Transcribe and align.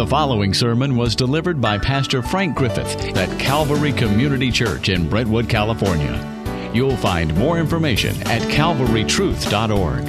The 0.00 0.06
following 0.06 0.54
sermon 0.54 0.96
was 0.96 1.14
delivered 1.14 1.60
by 1.60 1.76
Pastor 1.76 2.22
Frank 2.22 2.56
Griffith 2.56 3.14
at 3.18 3.38
Calvary 3.38 3.92
Community 3.92 4.50
Church 4.50 4.88
in 4.88 5.10
Brentwood, 5.10 5.46
California. 5.46 6.70
You'll 6.72 6.96
find 6.96 7.36
more 7.36 7.58
information 7.58 8.16
at 8.22 8.40
calvarytruth.org. 8.50 10.04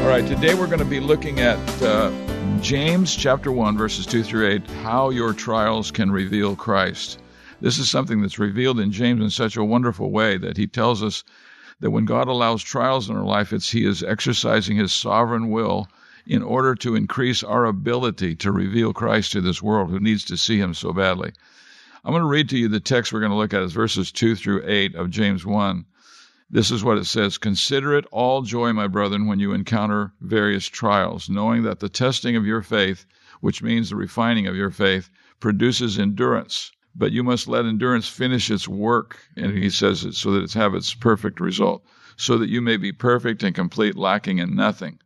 All 0.00 0.08
right, 0.08 0.24
today 0.24 0.54
we're 0.54 0.68
going 0.68 0.78
to 0.78 0.84
be 0.84 1.00
looking 1.00 1.40
at 1.40 1.58
uh, 1.82 2.12
James 2.60 3.16
chapter 3.16 3.50
1, 3.50 3.76
verses 3.76 4.06
2 4.06 4.22
through 4.22 4.48
8, 4.48 4.70
how 4.84 5.10
your 5.10 5.32
trials 5.32 5.90
can 5.90 6.12
reveal 6.12 6.54
Christ. 6.54 7.18
This 7.60 7.80
is 7.80 7.90
something 7.90 8.22
that's 8.22 8.38
revealed 8.38 8.78
in 8.78 8.92
James 8.92 9.20
in 9.20 9.30
such 9.30 9.56
a 9.56 9.64
wonderful 9.64 10.12
way 10.12 10.36
that 10.36 10.56
he 10.56 10.68
tells 10.68 11.02
us 11.02 11.24
that 11.80 11.90
when 11.90 12.04
God 12.04 12.28
allows 12.28 12.62
trials 12.62 13.10
in 13.10 13.16
our 13.16 13.24
life, 13.24 13.52
it's 13.52 13.72
he 13.72 13.84
is 13.84 14.04
exercising 14.04 14.76
his 14.76 14.92
sovereign 14.92 15.50
will 15.50 15.88
in 16.26 16.42
order 16.42 16.74
to 16.76 16.94
increase 16.94 17.42
our 17.42 17.64
ability 17.64 18.36
to 18.36 18.52
reveal 18.52 18.92
Christ 18.92 19.32
to 19.32 19.40
this 19.40 19.62
world 19.62 19.90
who 19.90 20.00
needs 20.00 20.24
to 20.26 20.36
see 20.36 20.58
him 20.58 20.74
so 20.74 20.92
badly. 20.92 21.32
I'm 22.04 22.12
going 22.12 22.22
to 22.22 22.28
read 22.28 22.48
to 22.48 22.58
you 22.58 22.68
the 22.68 22.80
text 22.80 23.12
we're 23.12 23.20
going 23.20 23.30
to 23.30 23.36
look 23.36 23.54
at 23.54 23.62
is 23.62 23.72
verses 23.72 24.10
2 24.10 24.34
through 24.34 24.62
8 24.66 24.94
of 24.94 25.10
James 25.10 25.46
1. 25.46 25.84
This 26.50 26.70
is 26.70 26.84
what 26.84 26.98
it 26.98 27.06
says 27.06 27.38
Consider 27.38 27.94
it 27.94 28.04
all 28.12 28.42
joy, 28.42 28.72
my 28.72 28.86
brethren, 28.86 29.26
when 29.26 29.40
you 29.40 29.52
encounter 29.52 30.12
various 30.20 30.66
trials, 30.66 31.30
knowing 31.30 31.62
that 31.62 31.80
the 31.80 31.88
testing 31.88 32.36
of 32.36 32.44
your 32.44 32.60
faith, 32.60 33.06
which 33.40 33.62
means 33.62 33.88
the 33.88 33.96
refining 33.96 34.46
of 34.46 34.54
your 34.54 34.70
faith, 34.70 35.08
produces 35.40 35.98
endurance. 35.98 36.70
But 36.94 37.12
you 37.12 37.22
must 37.22 37.48
let 37.48 37.64
endurance 37.64 38.06
finish 38.06 38.50
its 38.50 38.68
work, 38.68 39.18
and 39.34 39.56
he 39.56 39.70
says 39.70 40.04
it 40.04 40.14
so 40.14 40.32
that 40.32 40.42
it's 40.42 40.54
have 40.54 40.74
its 40.74 40.92
perfect 40.92 41.40
result, 41.40 41.84
so 42.16 42.36
that 42.36 42.50
you 42.50 42.60
may 42.60 42.76
be 42.76 42.92
perfect 42.92 43.42
and 43.42 43.54
complete, 43.54 43.96
lacking 43.96 44.38
in 44.38 44.54
nothing. 44.54 44.98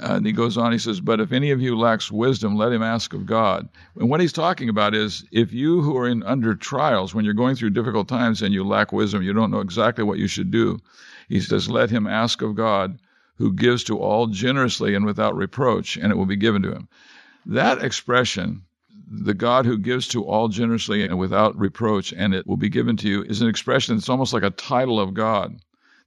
Uh, 0.00 0.14
and 0.14 0.26
he 0.26 0.32
goes 0.32 0.56
on, 0.56 0.70
he 0.70 0.78
says, 0.78 1.00
But 1.00 1.20
if 1.20 1.32
any 1.32 1.50
of 1.50 1.60
you 1.60 1.76
lacks 1.76 2.12
wisdom, 2.12 2.56
let 2.56 2.72
him 2.72 2.82
ask 2.82 3.12
of 3.14 3.26
God. 3.26 3.68
And 3.96 4.08
what 4.08 4.20
he's 4.20 4.32
talking 4.32 4.68
about 4.68 4.94
is 4.94 5.24
if 5.32 5.52
you 5.52 5.80
who 5.80 5.96
are 5.96 6.08
in 6.08 6.22
under 6.22 6.54
trials, 6.54 7.14
when 7.14 7.24
you're 7.24 7.34
going 7.34 7.56
through 7.56 7.70
difficult 7.70 8.08
times 8.08 8.40
and 8.40 8.54
you 8.54 8.64
lack 8.64 8.92
wisdom, 8.92 9.22
you 9.22 9.32
don't 9.32 9.50
know 9.50 9.60
exactly 9.60 10.04
what 10.04 10.18
you 10.18 10.28
should 10.28 10.50
do, 10.50 10.78
he 11.28 11.40
says, 11.40 11.68
Let 11.68 11.90
him 11.90 12.06
ask 12.06 12.42
of 12.42 12.54
God, 12.54 12.98
who 13.36 13.52
gives 13.52 13.84
to 13.84 13.98
all 13.98 14.26
generously 14.26 14.94
and 14.94 15.04
without 15.04 15.36
reproach, 15.36 15.96
and 15.96 16.12
it 16.12 16.16
will 16.16 16.26
be 16.26 16.36
given 16.36 16.62
to 16.62 16.72
him. 16.72 16.88
That 17.46 17.82
expression, 17.82 18.62
the 19.10 19.34
God 19.34 19.64
who 19.66 19.78
gives 19.78 20.06
to 20.08 20.24
all 20.24 20.48
generously 20.48 21.04
and 21.04 21.18
without 21.18 21.58
reproach, 21.58 22.12
and 22.12 22.34
it 22.34 22.46
will 22.46 22.56
be 22.56 22.68
given 22.68 22.96
to 22.98 23.08
you, 23.08 23.22
is 23.24 23.40
an 23.40 23.48
expression 23.48 23.96
that's 23.96 24.08
almost 24.08 24.32
like 24.32 24.42
a 24.42 24.50
title 24.50 25.00
of 25.00 25.14
God. 25.14 25.58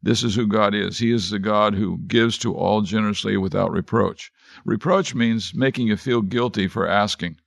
This 0.03 0.23
is 0.23 0.33
who 0.35 0.47
God 0.47 0.73
is. 0.73 0.97
He 0.97 1.11
is 1.11 1.29
the 1.29 1.39
God 1.39 1.75
who 1.75 1.99
gives 2.07 2.37
to 2.39 2.55
all 2.55 2.81
generously 2.81 3.37
without 3.37 3.71
reproach. 3.71 4.31
Reproach 4.65 5.13
means 5.13 5.53
making 5.53 5.87
you 5.87 5.97
feel 5.97 6.21
guilty 6.21 6.67
for 6.67 6.87
asking. 6.87 7.37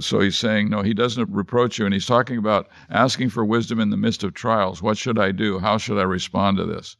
So 0.00 0.18
he's 0.18 0.36
saying, 0.36 0.70
no, 0.70 0.82
he 0.82 0.92
doesn't 0.92 1.30
reproach 1.30 1.78
you. 1.78 1.84
And 1.84 1.94
he's 1.94 2.06
talking 2.06 2.36
about 2.36 2.68
asking 2.90 3.30
for 3.30 3.44
wisdom 3.44 3.78
in 3.78 3.90
the 3.90 3.96
midst 3.96 4.24
of 4.24 4.34
trials. 4.34 4.82
What 4.82 4.98
should 4.98 5.20
I 5.20 5.30
do? 5.30 5.60
How 5.60 5.78
should 5.78 5.98
I 5.98 6.02
respond 6.02 6.56
to 6.56 6.64
this? 6.64 6.96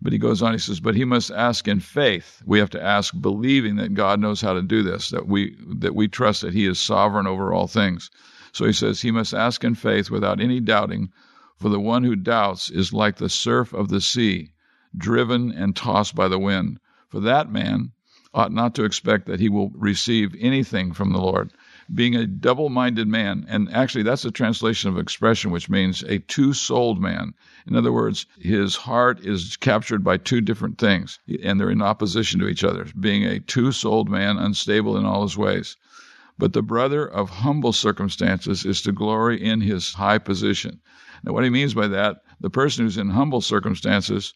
But 0.00 0.12
he 0.12 0.18
goes 0.18 0.42
on, 0.42 0.52
he 0.52 0.58
says, 0.58 0.80
but 0.80 0.94
he 0.94 1.04
must 1.04 1.30
ask 1.30 1.68
in 1.68 1.80
faith. 1.80 2.42
We 2.46 2.58
have 2.58 2.70
to 2.70 2.82
ask 2.82 3.14
believing 3.20 3.76
that 3.76 3.94
God 3.94 4.20
knows 4.20 4.40
how 4.40 4.54
to 4.54 4.62
do 4.62 4.82
this, 4.82 5.10
that 5.10 5.28
we, 5.28 5.56
that 5.80 5.94
we 5.94 6.08
trust 6.08 6.42
that 6.42 6.54
he 6.54 6.66
is 6.66 6.78
sovereign 6.78 7.26
over 7.26 7.52
all 7.52 7.66
things. 7.66 8.10
So 8.52 8.64
he 8.64 8.72
says, 8.72 9.00
he 9.00 9.10
must 9.10 9.34
ask 9.34 9.64
in 9.64 9.74
faith 9.74 10.10
without 10.10 10.40
any 10.40 10.60
doubting, 10.60 11.10
for 11.56 11.68
the 11.68 11.78
one 11.78 12.02
who 12.02 12.16
doubts 12.16 12.68
is 12.68 12.92
like 12.92 13.16
the 13.16 13.28
surf 13.28 13.72
of 13.72 13.88
the 13.88 14.00
sea, 14.00 14.52
driven 14.96 15.52
and 15.52 15.76
tossed 15.76 16.14
by 16.14 16.26
the 16.26 16.38
wind. 16.38 16.80
For 17.08 17.20
that 17.20 17.50
man 17.50 17.92
ought 18.34 18.52
not 18.52 18.74
to 18.74 18.82
expect 18.82 19.26
that 19.26 19.38
he 19.38 19.48
will 19.48 19.70
receive 19.76 20.34
anything 20.40 20.92
from 20.92 21.12
the 21.12 21.20
Lord. 21.20 21.52
Being 21.94 22.16
a 22.16 22.26
double 22.26 22.70
minded 22.70 23.06
man, 23.06 23.46
and 23.48 23.72
actually 23.72 24.02
that's 24.02 24.24
a 24.24 24.32
translation 24.32 24.90
of 24.90 24.98
expression 24.98 25.52
which 25.52 25.70
means 25.70 26.02
a 26.02 26.18
two 26.18 26.52
souled 26.52 27.00
man. 27.00 27.34
In 27.68 27.76
other 27.76 27.92
words, 27.92 28.26
his 28.38 28.74
heart 28.74 29.20
is 29.24 29.56
captured 29.56 30.02
by 30.02 30.16
two 30.16 30.40
different 30.40 30.78
things, 30.78 31.20
and 31.42 31.60
they're 31.60 31.70
in 31.70 31.82
opposition 31.82 32.40
to 32.40 32.48
each 32.48 32.64
other. 32.64 32.86
Being 32.98 33.22
a 33.24 33.38
two 33.38 33.70
souled 33.70 34.08
man, 34.08 34.38
unstable 34.38 34.96
in 34.96 35.04
all 35.04 35.22
his 35.22 35.36
ways. 35.36 35.76
But 36.36 36.52
the 36.52 36.62
brother 36.62 37.06
of 37.06 37.30
humble 37.30 37.72
circumstances 37.72 38.64
is 38.64 38.82
to 38.82 38.90
glory 38.90 39.40
in 39.40 39.60
his 39.60 39.92
high 39.94 40.18
position. 40.18 40.80
Now, 41.24 41.32
what 41.32 41.44
he 41.44 41.50
means 41.50 41.72
by 41.72 41.88
that, 41.88 42.22
the 42.40 42.50
person 42.50 42.84
who's 42.84 42.98
in 42.98 43.08
humble 43.08 43.40
circumstances 43.40 44.34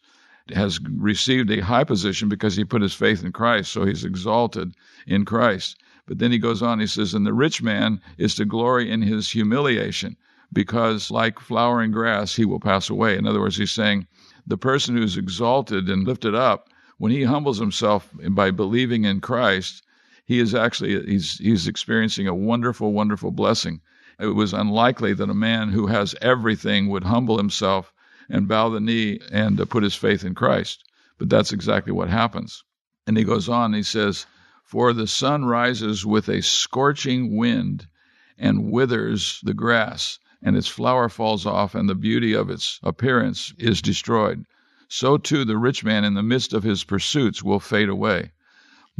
has 0.51 0.79
received 0.83 1.51
a 1.51 1.59
high 1.59 1.83
position 1.83 2.29
because 2.29 2.55
he 2.55 2.65
put 2.65 2.81
his 2.81 2.95
faith 2.95 3.23
in 3.23 3.31
Christ, 3.31 3.71
so 3.71 3.85
he's 3.85 4.03
exalted 4.03 4.73
in 5.05 5.23
Christ. 5.23 5.77
But 6.07 6.17
then 6.17 6.31
he 6.31 6.39
goes 6.39 6.63
on, 6.63 6.79
he 6.79 6.87
says, 6.87 7.13
and 7.13 7.27
the 7.27 7.33
rich 7.33 7.61
man 7.61 8.01
is 8.17 8.33
to 8.35 8.45
glory 8.45 8.89
in 8.89 9.03
his 9.03 9.29
humiliation 9.29 10.17
because, 10.51 11.11
like 11.11 11.39
flowering 11.39 11.91
grass, 11.91 12.35
he 12.35 12.45
will 12.45 12.59
pass 12.59 12.89
away. 12.89 13.15
In 13.15 13.27
other 13.27 13.39
words, 13.39 13.57
he's 13.57 13.69
saying 13.69 14.07
the 14.47 14.57
person 14.57 14.97
who's 14.97 15.15
exalted 15.15 15.87
and 15.87 16.07
lifted 16.07 16.33
up, 16.33 16.69
when 16.97 17.11
he 17.11 17.23
humbles 17.23 17.59
himself 17.59 18.09
by 18.31 18.49
believing 18.49 19.05
in 19.05 19.21
Christ, 19.21 19.83
he 20.25 20.39
is 20.39 20.55
actually 20.55 21.05
he's 21.05 21.37
he's 21.37 21.67
experiencing 21.67 22.27
a 22.27 22.33
wonderful, 22.33 22.91
wonderful 22.91 23.29
blessing 23.29 23.81
it 24.19 24.35
was 24.35 24.53
unlikely 24.53 25.13
that 25.13 25.29
a 25.29 25.33
man 25.33 25.69
who 25.69 25.87
has 25.87 26.13
everything 26.21 26.89
would 26.89 27.05
humble 27.05 27.37
himself 27.37 27.93
and 28.29 28.47
bow 28.47 28.69
the 28.69 28.79
knee 28.79 29.19
and 29.31 29.59
uh, 29.59 29.65
put 29.65 29.83
his 29.83 29.95
faith 29.95 30.25
in 30.25 30.35
Christ. 30.35 30.83
But 31.17 31.29
that's 31.29 31.53
exactly 31.53 31.93
what 31.93 32.09
happens. 32.09 32.63
And 33.07 33.17
he 33.17 33.23
goes 33.23 33.47
on, 33.47 33.73
he 33.73 33.83
says, 33.83 34.25
For 34.65 34.93
the 34.93 35.07
sun 35.07 35.45
rises 35.45 36.05
with 36.05 36.27
a 36.29 36.41
scorching 36.41 37.37
wind 37.37 37.87
and 38.37 38.71
withers 38.71 39.39
the 39.43 39.53
grass, 39.53 40.19
and 40.41 40.55
its 40.55 40.67
flower 40.67 41.09
falls 41.09 41.45
off, 41.45 41.73
and 41.73 41.89
the 41.89 41.95
beauty 41.95 42.33
of 42.33 42.49
its 42.49 42.79
appearance 42.83 43.53
is 43.57 43.81
destroyed. 43.81 44.45
So 44.89 45.17
too 45.17 45.45
the 45.45 45.57
rich 45.57 45.83
man 45.83 46.03
in 46.03 46.13
the 46.13 46.23
midst 46.23 46.53
of 46.53 46.63
his 46.63 46.83
pursuits 46.83 47.41
will 47.41 47.59
fade 47.59 47.89
away. 47.89 48.31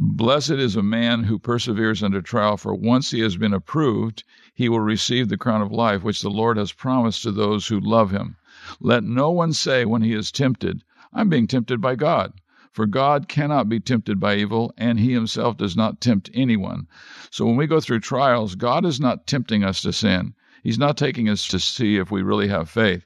Blessed 0.02 0.52
is 0.52 0.78
a 0.78 0.82
man 0.82 1.26
who 1.26 1.38
perseveres 1.38 2.02
under 2.02 2.22
trial, 2.22 2.56
for 2.56 2.74
once 2.74 3.12
he 3.12 3.20
has 3.20 3.36
been 3.36 3.54
approved, 3.54 4.24
he 4.54 4.70
will 4.70 4.80
receive 4.80 5.28
the 5.28 5.36
crown 5.36 5.62
of 5.62 5.74
life 5.74 6.04
which 6.04 6.22
the 6.22 6.30
Lord 6.30 6.56
has 6.56 6.72
promised 6.72 7.22
to 7.24 7.34
those 7.34 7.68
who 7.68 7.82
love 7.82 8.12
him. 8.12 8.38
Let 8.80 9.04
no 9.04 9.30
one 9.30 9.52
say 9.52 9.84
when 9.84 10.02
he 10.02 10.14
is 10.14 10.32
tempted, 10.32 10.86
I'm 11.12 11.28
being 11.28 11.48
tempted 11.48 11.82
by 11.82 11.96
God. 11.96 12.32
For 12.72 12.86
God 12.86 13.28
cannot 13.28 13.68
be 13.68 13.82
tempted 13.82 14.22
by 14.22 14.38
evil, 14.38 14.74
and 14.78 15.02
he 15.02 15.12
himself 15.12 15.58
does 15.58 15.76
not 15.76 16.00
tempt 16.00 16.30
anyone. 16.34 16.88
So 17.30 17.46
when 17.46 17.58
we 17.58 17.68
go 17.68 17.82
through 17.82 18.00
trials, 18.00 18.56
God 18.56 18.86
is 18.86 19.02
not 19.02 19.28
tempting 19.28 19.66
us 19.66 19.82
to 19.82 19.92
sin. 19.92 20.34
He's 20.64 20.80
not 20.80 20.96
taking 20.96 21.28
us 21.28 21.46
to 21.50 21.60
see 21.60 21.98
if 21.98 22.10
we 22.10 22.22
really 22.22 22.48
have 22.48 22.70
faith. 22.70 23.06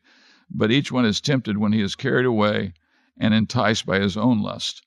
But 0.52 0.70
each 0.70 0.92
one 0.92 1.06
is 1.06 1.22
tempted 1.22 1.58
when 1.58 1.74
he 1.74 1.82
is 1.82 1.96
carried 1.96 2.28
away 2.28 2.74
and 3.18 3.34
enticed 3.34 3.88
by 3.88 3.98
his 3.98 4.16
own 4.16 4.44
lust. 4.44 4.84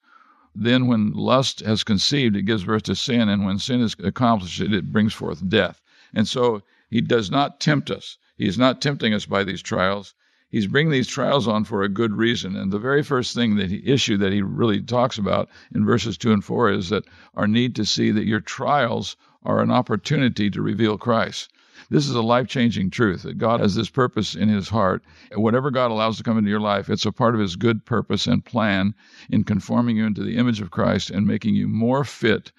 Then, 0.58 0.86
when 0.86 1.12
lust 1.12 1.60
has 1.60 1.84
conceived, 1.84 2.34
it 2.34 2.44
gives 2.44 2.64
birth 2.64 2.84
to 2.84 2.96
sin, 2.96 3.28
and 3.28 3.44
when 3.44 3.58
sin 3.58 3.82
is 3.82 3.94
accomplished, 4.02 4.58
it 4.60 4.90
brings 4.90 5.12
forth 5.12 5.46
death. 5.46 5.82
And 6.14 6.26
so, 6.26 6.62
he 6.88 7.02
does 7.02 7.30
not 7.30 7.60
tempt 7.60 7.90
us. 7.90 8.16
He 8.38 8.46
is 8.46 8.56
not 8.56 8.80
tempting 8.80 9.12
us 9.12 9.26
by 9.26 9.44
these 9.44 9.60
trials. 9.60 10.14
He's 10.48 10.66
bringing 10.66 10.92
these 10.92 11.08
trials 11.08 11.46
on 11.46 11.64
for 11.64 11.82
a 11.82 11.90
good 11.90 12.14
reason. 12.14 12.56
And 12.56 12.72
the 12.72 12.78
very 12.78 13.02
first 13.02 13.34
thing 13.34 13.56
that 13.56 13.68
he 13.68 13.82
issue 13.84 14.16
that 14.16 14.32
he 14.32 14.40
really 14.40 14.80
talks 14.80 15.18
about 15.18 15.50
in 15.74 15.84
verses 15.84 16.16
two 16.16 16.32
and 16.32 16.42
four 16.42 16.70
is 16.70 16.88
that 16.88 17.04
our 17.34 17.46
need 17.46 17.74
to 17.76 17.84
see 17.84 18.10
that 18.12 18.24
your 18.24 18.40
trials 18.40 19.16
are 19.42 19.60
an 19.60 19.70
opportunity 19.70 20.48
to 20.48 20.62
reveal 20.62 20.96
Christ. 20.96 21.52
This 21.90 22.08
is 22.08 22.14
a 22.14 22.22
life 22.22 22.48
changing 22.48 22.90
truth 22.90 23.22
that 23.22 23.38
God 23.38 23.60
has 23.60 23.74
this 23.74 23.90
purpose 23.90 24.34
in 24.34 24.48
his 24.48 24.68
heart. 24.68 25.04
Whatever 25.34 25.70
God 25.70 25.90
allows 25.90 26.16
to 26.16 26.22
come 26.22 26.38
into 26.38 26.50
your 26.50 26.60
life, 26.60 26.88
it's 26.88 27.06
a 27.06 27.12
part 27.12 27.34
of 27.34 27.40
his 27.40 27.56
good 27.56 27.84
purpose 27.84 28.26
and 28.26 28.44
plan 28.44 28.94
in 29.28 29.44
conforming 29.44 29.96
you 29.96 30.06
into 30.06 30.22
the 30.22 30.36
image 30.36 30.60
of 30.60 30.70
Christ 30.70 31.10
and 31.10 31.26
making 31.26 31.54
you 31.54 31.68
more 31.68 32.04
fit 32.04 32.52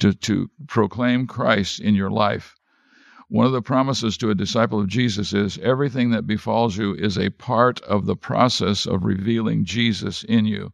to, 0.00 0.12
to 0.12 0.50
proclaim 0.66 1.26
Christ 1.26 1.80
in 1.80 1.94
your 1.94 2.10
life. 2.10 2.56
One 3.28 3.46
of 3.46 3.52
the 3.52 3.60
promises 3.60 4.16
to 4.18 4.30
a 4.30 4.34
disciple 4.34 4.80
of 4.80 4.88
Jesus 4.88 5.32
is 5.32 5.58
everything 5.58 6.10
that 6.10 6.26
befalls 6.26 6.78
you 6.78 6.94
is 6.94 7.18
a 7.18 7.30
part 7.30 7.80
of 7.82 8.06
the 8.06 8.16
process 8.16 8.86
of 8.86 9.04
revealing 9.04 9.64
Jesus 9.64 10.24
in 10.24 10.46
you. 10.46 10.72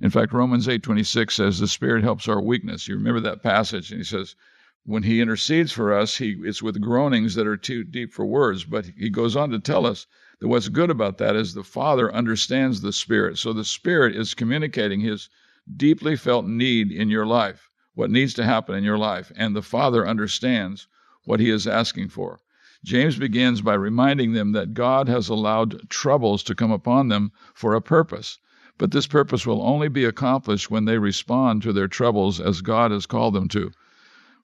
In 0.00 0.10
fact, 0.10 0.32
Romans 0.32 0.66
8:26 0.68 1.34
says 1.34 1.58
the 1.58 1.68
Spirit 1.68 2.02
helps 2.02 2.28
our 2.28 2.42
weakness. 2.42 2.88
You 2.88 2.96
remember 2.96 3.20
that 3.20 3.42
passage, 3.42 3.90
and 3.90 4.00
he 4.00 4.04
says, 4.04 4.34
when 4.84 5.04
he 5.04 5.20
intercedes 5.20 5.70
for 5.70 5.92
us, 5.92 6.16
he 6.16 6.36
it's 6.42 6.60
with 6.60 6.80
groanings 6.80 7.36
that 7.36 7.46
are 7.46 7.56
too 7.56 7.84
deep 7.84 8.12
for 8.12 8.26
words. 8.26 8.64
But 8.64 8.86
he 8.96 9.10
goes 9.10 9.36
on 9.36 9.50
to 9.50 9.60
tell 9.60 9.86
us 9.86 10.08
that 10.40 10.48
what's 10.48 10.68
good 10.68 10.90
about 10.90 11.18
that 11.18 11.36
is 11.36 11.54
the 11.54 11.62
Father 11.62 12.12
understands 12.12 12.80
the 12.80 12.92
Spirit. 12.92 13.38
So 13.38 13.52
the 13.52 13.64
Spirit 13.64 14.16
is 14.16 14.34
communicating 14.34 15.00
his 15.00 15.28
deeply 15.76 16.16
felt 16.16 16.46
need 16.46 16.90
in 16.90 17.08
your 17.08 17.24
life, 17.24 17.70
what 17.94 18.10
needs 18.10 18.34
to 18.34 18.44
happen 18.44 18.74
in 18.74 18.82
your 18.82 18.98
life, 18.98 19.30
and 19.36 19.54
the 19.54 19.62
Father 19.62 20.04
understands 20.04 20.88
what 21.26 21.38
he 21.38 21.48
is 21.48 21.68
asking 21.68 22.08
for. 22.08 22.40
James 22.84 23.16
begins 23.16 23.60
by 23.60 23.74
reminding 23.74 24.32
them 24.32 24.50
that 24.50 24.74
God 24.74 25.08
has 25.08 25.28
allowed 25.28 25.88
troubles 25.90 26.42
to 26.42 26.56
come 26.56 26.72
upon 26.72 27.06
them 27.06 27.30
for 27.54 27.76
a 27.76 27.80
purpose. 27.80 28.38
But 28.78 28.90
this 28.90 29.06
purpose 29.06 29.46
will 29.46 29.62
only 29.62 29.86
be 29.86 30.04
accomplished 30.04 30.72
when 30.72 30.86
they 30.86 30.98
respond 30.98 31.62
to 31.62 31.72
their 31.72 31.86
troubles 31.86 32.40
as 32.40 32.62
God 32.62 32.90
has 32.90 33.06
called 33.06 33.34
them 33.34 33.46
to. 33.50 33.70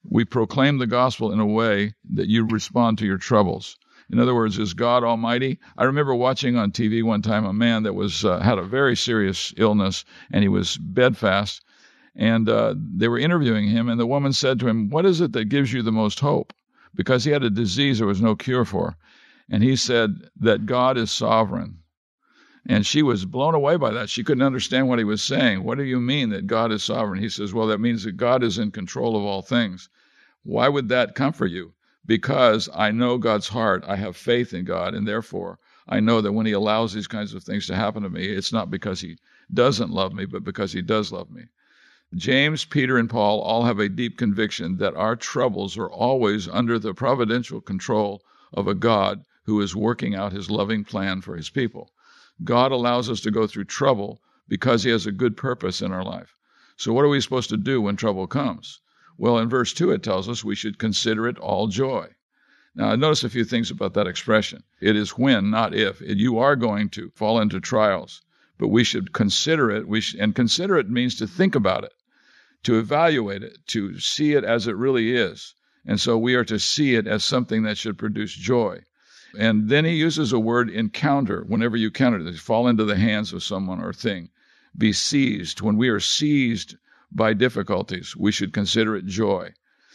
We 0.05 0.25
proclaim 0.25 0.79
the 0.79 0.87
gospel 0.87 1.33
in 1.33 1.41
a 1.41 1.47
way 1.47 1.95
that 2.11 2.29
you 2.29 2.47
respond 2.47 2.99
to 2.99 3.07
your 3.07 3.19
troubles. 3.19 3.77
In 4.11 4.19
other 4.19 4.35
words, 4.35 4.59
is 4.59 4.73
God 4.73 5.05
Almighty? 5.05 5.59
I 5.77 5.85
remember 5.85 6.15
watching 6.15 6.57
on 6.57 6.73
TV 6.73 7.03
one 7.03 7.21
time 7.21 7.45
a 7.45 7.53
man 7.53 7.83
that 7.83 7.95
was 7.95 8.25
uh, 8.25 8.39
had 8.41 8.59
a 8.59 8.63
very 8.63 8.97
serious 8.97 9.53
illness 9.57 10.05
and 10.31 10.43
he 10.43 10.49
was 10.49 10.79
bedfast, 10.79 11.63
and 12.17 12.49
uh, 12.49 12.75
they 12.79 13.09
were 13.09 13.19
interviewing 13.19 13.69
him, 13.69 13.89
and 13.89 14.01
the 14.01 14.07
woman 14.07 14.33
said 14.33 14.61
to 14.61 14.69
him, 14.69 14.89
"What 14.89 15.05
is 15.05 15.21
it 15.21 15.33
that 15.33 15.51
gives 15.51 15.73
you 15.73 15.83
the 15.83 15.93
most 15.93 16.21
hope?" 16.21 16.53
Because 16.95 17.25
he 17.25 17.33
had 17.33 17.45
a 17.45 17.51
disease 17.51 17.99
there 17.99 18.07
was 18.07 18.23
no 18.23 18.35
cure 18.35 18.65
for, 18.65 18.97
and 19.51 19.63
he 19.63 19.77
said 19.77 20.29
that 20.41 20.67
God 20.67 20.97
is 20.97 21.11
sovereign. 21.11 21.81
And 22.69 22.87
she 22.87 23.03
was 23.03 23.25
blown 23.25 23.55
away 23.55 23.77
by 23.77 23.91
that. 23.93 24.11
She 24.11 24.23
couldn't 24.23 24.43
understand 24.43 24.89
what 24.89 25.01
he 25.01 25.05
was 25.05 25.23
saying. 25.23 25.65
What 25.65 25.79
do 25.79 25.85
you 25.85 26.01
mean 26.01 26.29
that 26.31 26.47
God 26.47 26.71
is 26.71 26.85
sovereign? 26.85 27.21
He 27.21 27.31
says, 27.31 27.53
Well, 27.53 27.67
that 27.67 27.81
means 27.81 28.05
that 28.05 28.17
God 28.19 28.45
is 28.45 28.59
in 28.59 28.71
control 28.71 29.17
of 29.17 29.25
all 29.25 29.43
things. 29.43 29.89
Why 30.45 30.69
would 30.69 30.89
that 30.91 31.15
comfort 31.15 31.47
you? 31.47 31.73
because 32.09 32.71
I 32.75 32.91
know 32.91 33.19
God's 33.19 33.49
heart. 33.49 33.85
I 33.87 33.97
have 33.97 34.17
faith 34.17 34.55
in 34.55 34.65
God, 34.65 34.95
and 34.95 35.07
therefore 35.07 35.59
I 35.87 36.01
know 36.01 36.23
that 36.23 36.33
when 36.33 36.47
He 36.47 36.53
allows 36.53 36.95
these 36.95 37.07
kinds 37.07 37.35
of 37.35 37.45
things 37.45 37.67
to 37.67 37.77
happen 37.77 38.03
to 38.03 38.09
me, 38.09 38.25
it's 38.25 38.53
not 38.53 38.71
because 38.71 39.03
He 39.03 39.19
doesn't 39.53 39.91
love 39.91 40.15
me, 40.15 40.25
but 40.25 40.43
because 40.43 40.73
He 40.73 40.81
does 40.81 41.13
love 41.13 41.31
me. 41.31 41.43
James, 42.15 42.65
Peter, 42.65 42.97
and 42.97 43.11
Paul 43.11 43.43
all 43.43 43.65
have 43.65 43.79
a 43.79 43.91
deep 43.91 44.17
conviction 44.17 44.79
that 44.79 44.97
our 44.97 45.17
troubles 45.17 45.77
are 45.77 45.91
always 45.91 46.49
under 46.49 46.79
the 46.79 46.95
providential 46.95 47.61
control 47.61 48.23
of 48.55 48.67
a 48.67 48.75
God 48.75 49.23
who 49.45 49.61
is 49.61 49.77
working 49.77 50.15
out 50.15 50.33
His 50.33 50.51
loving 50.51 50.85
plan 50.85 51.21
for 51.21 51.37
His 51.37 51.51
people. 51.51 51.91
God 52.45 52.73
allows 52.73 53.11
us 53.11 53.21
to 53.23 53.31
go 53.31 53.47
through 53.47 53.65
trouble 53.65 54.21
because 54.47 54.85
He 54.85 54.91
has 54.91 55.07
a 55.07 55.13
good 55.13 55.37
purpose 55.37 55.83
in 55.83 55.93
our 55.93 56.05
life. 56.05 56.37
So, 56.77 56.93
what 56.93 57.05
are 57.05 57.09
we 57.09 57.21
supposed 57.21 57.51
to 57.51 57.57
do 57.57 57.81
when 57.81 57.97
trouble 57.97 58.27
comes? 58.27 58.81
Well, 59.17 59.39
in 59.39 59.49
verse 59.49 59.73
2, 59.73 59.91
it 59.91 60.03
tells 60.05 60.29
us 60.29 60.45
we 60.45 60.55
should 60.55 60.79
consider 60.79 61.27
it 61.27 61.39
all 61.39 61.67
joy. 61.67 62.15
Now, 62.77 62.95
notice 62.95 63.25
a 63.25 63.29
few 63.29 63.45
things 63.45 63.73
about 63.73 63.95
that 63.95 64.07
expression. 64.07 64.63
It 64.81 64.95
is 64.95 65.19
when, 65.19 65.51
not 65.51 65.75
if. 65.75 66.01
You 66.01 66.39
are 66.39 66.55
going 66.55 66.91
to 66.91 67.11
fall 67.17 67.41
into 67.41 67.59
trials, 67.59 68.23
but 68.59 68.69
we 68.69 68.85
should 68.85 69.13
consider 69.13 69.73
it. 69.73 69.89
We 69.89 70.05
and 70.17 70.37
consider 70.37 70.79
it 70.79 70.89
means 70.89 71.17
to 71.17 71.27
think 71.27 71.57
about 71.57 71.83
it, 71.83 71.95
to 72.63 72.79
evaluate 72.79 73.43
it, 73.43 73.59
to 73.69 73.99
see 73.99 74.35
it 74.35 74.45
as 74.45 74.69
it 74.69 74.77
really 74.77 75.17
is. 75.17 75.55
And 75.85 76.01
so 76.01 76.17
we 76.17 76.37
are 76.37 76.45
to 76.45 76.61
see 76.61 76.95
it 76.95 77.09
as 77.09 77.25
something 77.25 77.65
that 77.65 77.79
should 77.79 77.99
produce 77.99 78.33
joy. 78.33 78.85
And 79.37 79.69
then 79.69 79.85
he 79.85 79.93
uses 79.93 80.33
a 80.33 80.39
word 80.39 80.71
encounter 80.71 81.43
whenever 81.43 81.77
you 81.77 81.91
counter 81.91 82.23
this, 82.23 82.41
fall 82.41 82.67
into 82.67 82.85
the 82.85 82.97
hands 82.97 83.35
of 83.35 83.43
someone 83.43 83.79
or 83.79 83.93
thing. 83.93 84.31
Be 84.77 84.93
seized. 84.93 85.61
When 85.61 85.77
we 85.77 85.91
are 85.91 86.01
seized 86.01 86.77
by 87.13 87.35
difficulties, 87.35 88.17
we 88.17 88.33
should 88.33 88.55
consider 88.55 88.97
it 88.97 89.05
joy. 89.05 89.53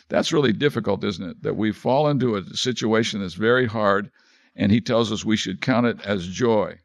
That's 0.08 0.34
really 0.34 0.54
difficult, 0.54 1.04
isn't 1.04 1.28
it? 1.28 1.42
That 1.42 1.58
we 1.58 1.72
fall 1.72 2.10
into 2.10 2.36
a 2.36 2.56
situation 2.56 3.22
that's 3.22 3.34
very 3.34 3.66
hard, 3.66 4.12
and 4.56 4.72
he 4.72 4.82
tells 4.82 5.12
us 5.12 5.26
we 5.26 5.38
should 5.38 5.62
count 5.62 5.88
it 5.88 6.02
as 6.06 6.28
joy. 6.28 6.80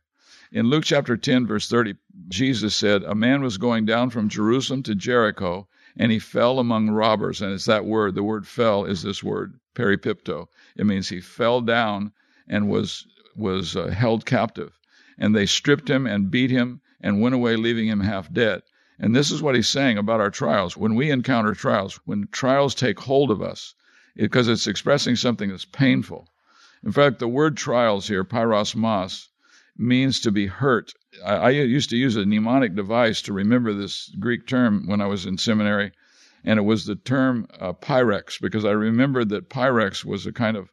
In 0.50 0.70
Luke 0.70 0.84
chapter 0.84 1.18
10, 1.18 1.46
verse 1.46 1.68
30, 1.68 1.96
Jesus 2.28 2.74
said, 2.74 3.02
A 3.02 3.14
man 3.14 3.42
was 3.42 3.58
going 3.58 3.84
down 3.84 4.08
from 4.08 4.30
Jerusalem 4.30 4.82
to 4.84 4.94
Jericho, 4.94 5.68
and 5.96 6.10
he 6.10 6.18
fell 6.18 6.58
among 6.58 6.88
robbers. 6.88 7.42
And 7.42 7.52
it's 7.52 7.66
that 7.66 7.84
word. 7.84 8.14
The 8.14 8.22
word 8.22 8.46
fell 8.46 8.86
is 8.86 9.02
this 9.02 9.22
word, 9.22 9.60
peripipto. 9.74 10.48
It 10.76 10.86
means 10.86 11.10
he 11.10 11.20
fell 11.20 11.60
down 11.60 12.12
and 12.48 12.68
was, 12.68 13.06
was 13.36 13.76
uh, 13.76 13.88
held 13.88 14.24
captive. 14.26 14.72
And 15.18 15.34
they 15.34 15.46
stripped 15.46 15.88
him 15.88 16.06
and 16.06 16.30
beat 16.30 16.50
him 16.50 16.80
and 17.00 17.20
went 17.20 17.34
away, 17.34 17.56
leaving 17.56 17.88
him 17.88 18.00
half 18.00 18.32
dead. 18.32 18.62
And 18.98 19.14
this 19.14 19.30
is 19.30 19.40
what 19.40 19.54
he's 19.54 19.68
saying 19.68 19.98
about 19.98 20.20
our 20.20 20.30
trials. 20.30 20.76
When 20.76 20.94
we 20.96 21.10
encounter 21.10 21.54
trials, 21.54 22.00
when 22.04 22.28
trials 22.32 22.74
take 22.74 22.98
hold 22.98 23.30
of 23.30 23.40
us, 23.40 23.74
because 24.16 24.48
it's 24.48 24.66
expressing 24.66 25.14
something 25.14 25.50
that's 25.50 25.64
painful. 25.64 26.28
In 26.82 26.90
fact, 26.90 27.20
the 27.20 27.28
word 27.28 27.56
trials 27.56 28.08
here, 28.08 28.24
peirasmos, 28.24 29.28
means 29.76 30.20
to 30.20 30.32
be 30.32 30.46
hurt. 30.46 30.92
I, 31.24 31.34
I, 31.34 31.50
used 31.50 31.90
to 31.90 31.96
use 31.96 32.16
a 32.16 32.26
mnemonic 32.26 32.74
device 32.74 33.22
to 33.22 33.32
remember 33.32 33.72
this 33.72 34.08
Greek 34.18 34.46
term 34.46 34.88
when 34.88 35.00
I 35.00 35.06
was 35.06 35.24
in 35.24 35.38
seminary, 35.38 35.92
and 36.44 36.58
it 36.58 36.62
was 36.62 36.84
the 36.84 36.96
term 36.96 37.46
uh, 37.60 37.72
pyrex, 37.72 38.40
because 38.40 38.64
I 38.64 38.72
remembered 38.72 39.28
that 39.28 39.48
pyrex 39.48 40.04
was 40.04 40.26
a 40.26 40.32
kind 40.32 40.56
of 40.56 40.68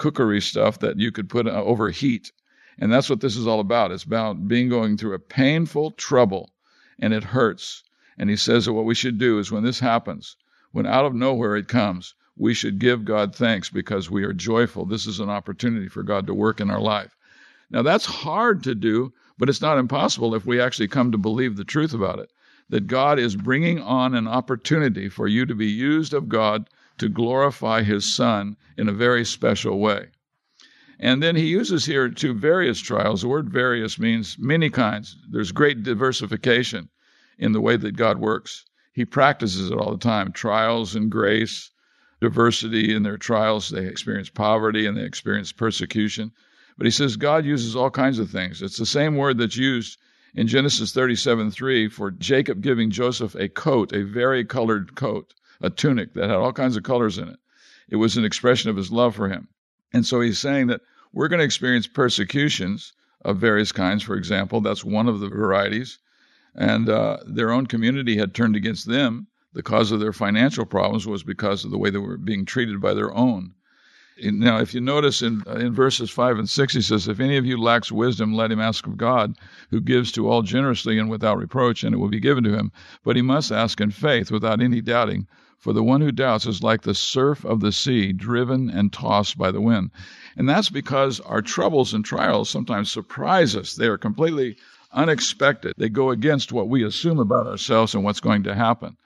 cookery 0.00 0.40
stuff 0.40 0.78
that 0.78 0.98
you 0.98 1.12
could 1.12 1.28
put 1.28 1.46
uh, 1.46 1.62
over 1.62 1.90
heat. 1.90 2.32
And 2.78 2.90
that's 2.90 3.10
what 3.10 3.20
this 3.20 3.36
is 3.36 3.46
all 3.46 3.60
about. 3.60 3.92
It's 3.92 4.02
about 4.02 4.48
being 4.48 4.70
going 4.70 4.96
through 4.96 5.12
a 5.12 5.18
painful 5.18 5.90
trouble 5.92 6.50
and 6.98 7.12
it 7.12 7.22
hurts. 7.22 7.82
And 8.16 8.30
he 8.30 8.36
says 8.36 8.64
that 8.64 8.72
what 8.72 8.86
we 8.86 8.94
should 8.94 9.18
do 9.18 9.38
is 9.38 9.52
when 9.52 9.62
this 9.62 9.78
happens, 9.78 10.36
when 10.72 10.86
out 10.86 11.04
of 11.04 11.14
nowhere 11.14 11.54
it 11.54 11.68
comes, 11.68 12.14
we 12.34 12.54
should 12.54 12.78
give 12.78 13.04
God 13.04 13.34
thanks 13.34 13.68
because 13.68 14.10
we 14.10 14.24
are 14.24 14.32
joyful. 14.32 14.86
This 14.86 15.06
is 15.06 15.20
an 15.20 15.28
opportunity 15.28 15.88
for 15.88 16.02
God 16.02 16.26
to 16.28 16.34
work 16.34 16.62
in 16.62 16.70
our 16.70 16.80
life. 16.80 17.14
Now, 17.70 17.82
that's 17.82 18.06
hard 18.06 18.62
to 18.64 18.74
do, 18.74 19.12
but 19.36 19.50
it's 19.50 19.60
not 19.60 19.78
impossible 19.78 20.34
if 20.34 20.46
we 20.46 20.60
actually 20.60 20.88
come 20.88 21.12
to 21.12 21.18
believe 21.18 21.56
the 21.56 21.64
truth 21.64 21.92
about 21.92 22.18
it 22.18 22.30
that 22.70 22.86
God 22.86 23.18
is 23.18 23.34
bringing 23.36 23.80
on 23.80 24.14
an 24.14 24.28
opportunity 24.28 25.08
for 25.08 25.26
you 25.26 25.44
to 25.44 25.54
be 25.54 25.66
used 25.66 26.14
of 26.14 26.28
God 26.28 26.70
to 27.00 27.08
glorify 27.08 27.82
His 27.82 28.14
Son 28.14 28.56
in 28.76 28.88
a 28.88 28.92
very 28.92 29.24
special 29.24 29.78
way. 29.78 30.08
And 31.02 31.22
then 31.22 31.34
he 31.34 31.46
uses 31.46 31.86
here 31.86 32.10
two 32.10 32.34
various 32.34 32.78
trials. 32.78 33.22
The 33.22 33.28
word 33.28 33.50
various 33.50 33.98
means 33.98 34.36
many 34.38 34.68
kinds. 34.68 35.16
There's 35.30 35.50
great 35.50 35.82
diversification 35.82 36.90
in 37.38 37.52
the 37.52 37.60
way 37.60 37.78
that 37.78 37.96
God 37.96 38.18
works. 38.18 38.66
He 38.92 39.06
practices 39.06 39.70
it 39.70 39.78
all 39.78 39.92
the 39.92 39.98
time 39.98 40.30
trials 40.30 40.94
and 40.94 41.10
grace, 41.10 41.70
diversity 42.20 42.94
in 42.94 43.02
their 43.02 43.16
trials. 43.16 43.70
They 43.70 43.86
experience 43.86 44.28
poverty 44.28 44.84
and 44.84 44.94
they 44.94 45.04
experience 45.04 45.52
persecution. 45.52 46.32
But 46.76 46.86
he 46.86 46.90
says 46.90 47.16
God 47.16 47.46
uses 47.46 47.74
all 47.74 47.90
kinds 47.90 48.18
of 48.18 48.28
things. 48.28 48.60
It's 48.60 48.76
the 48.76 48.84
same 48.84 49.16
word 49.16 49.38
that's 49.38 49.56
used 49.56 49.98
in 50.34 50.48
Genesis 50.48 50.92
37 50.92 51.50
3 51.50 51.88
for 51.88 52.10
Jacob 52.10 52.60
giving 52.60 52.90
Joseph 52.90 53.34
a 53.36 53.48
coat, 53.48 53.94
a 53.94 54.04
vari-colored 54.04 54.94
coat, 54.96 55.32
a 55.60 55.70
tunic 55.70 56.14
that 56.14 56.30
had 56.30 56.38
all 56.38 56.52
kinds 56.52 56.76
of 56.76 56.82
colors 56.82 57.18
in 57.18 57.28
it. 57.28 57.38
It 57.88 57.96
was 57.96 58.16
an 58.16 58.24
expression 58.24 58.70
of 58.70 58.76
his 58.76 58.90
love 58.90 59.16
for 59.16 59.28
him. 59.28 59.48
And 59.92 60.06
so 60.06 60.20
he's 60.20 60.38
saying 60.38 60.68
that 60.68 60.80
we're 61.12 61.28
going 61.28 61.40
to 61.40 61.44
experience 61.44 61.86
persecutions 61.86 62.92
of 63.22 63.38
various 63.38 63.72
kinds. 63.72 64.02
For 64.02 64.14
example, 64.14 64.60
that's 64.60 64.84
one 64.84 65.08
of 65.08 65.20
the 65.20 65.28
varieties. 65.28 65.98
And 66.54 66.88
uh, 66.88 67.18
their 67.26 67.50
own 67.50 67.66
community 67.66 68.16
had 68.16 68.34
turned 68.34 68.56
against 68.56 68.86
them. 68.86 69.26
The 69.52 69.62
cause 69.62 69.90
of 69.90 70.00
their 70.00 70.12
financial 70.12 70.64
problems 70.64 71.06
was 71.06 71.24
because 71.24 71.64
of 71.64 71.72
the 71.72 71.78
way 71.78 71.90
they 71.90 71.98
were 71.98 72.16
being 72.16 72.44
treated 72.44 72.80
by 72.80 72.94
their 72.94 73.12
own. 73.12 73.54
Now, 74.22 74.58
if 74.58 74.74
you 74.74 74.80
notice 74.80 75.22
in, 75.22 75.42
in 75.46 75.72
verses 75.72 76.10
5 76.10 76.38
and 76.38 76.48
6, 76.48 76.74
he 76.74 76.82
says, 76.82 77.08
If 77.08 77.20
any 77.20 77.38
of 77.38 77.46
you 77.46 77.56
lacks 77.56 77.90
wisdom, 77.90 78.34
let 78.34 78.52
him 78.52 78.60
ask 78.60 78.86
of 78.86 78.98
God, 78.98 79.34
who 79.70 79.80
gives 79.80 80.12
to 80.12 80.28
all 80.28 80.42
generously 80.42 80.98
and 80.98 81.08
without 81.08 81.38
reproach, 81.38 81.82
and 81.82 81.94
it 81.94 81.98
will 81.98 82.08
be 82.08 82.20
given 82.20 82.44
to 82.44 82.52
him. 82.52 82.70
But 83.02 83.16
he 83.16 83.22
must 83.22 83.50
ask 83.50 83.80
in 83.80 83.90
faith, 83.90 84.30
without 84.30 84.60
any 84.60 84.82
doubting. 84.82 85.26
For 85.60 85.74
the 85.74 85.82
one 85.82 86.00
who 86.00 86.10
doubts 86.10 86.46
is 86.46 86.62
like 86.62 86.82
the 86.82 86.94
surf 86.94 87.44
of 87.44 87.60
the 87.60 87.70
sea, 87.70 88.14
driven 88.14 88.70
and 88.70 88.90
tossed 88.90 89.36
by 89.36 89.50
the 89.50 89.60
wind. 89.60 89.90
And 90.34 90.48
that's 90.48 90.70
because 90.70 91.20
our 91.20 91.42
troubles 91.42 91.92
and 91.92 92.02
trials 92.02 92.48
sometimes 92.48 92.90
surprise 92.90 93.54
us. 93.54 93.74
They 93.74 93.86
are 93.86 93.98
completely 93.98 94.56
unexpected. 94.90 95.74
They 95.76 95.90
go 95.90 96.08
against 96.10 96.50
what 96.50 96.70
we 96.70 96.82
assume 96.82 97.18
about 97.18 97.46
ourselves 97.46 97.94
and 97.94 98.02
what's 98.02 98.20
going 98.20 98.44
to 98.44 98.54
happen. 98.54 98.96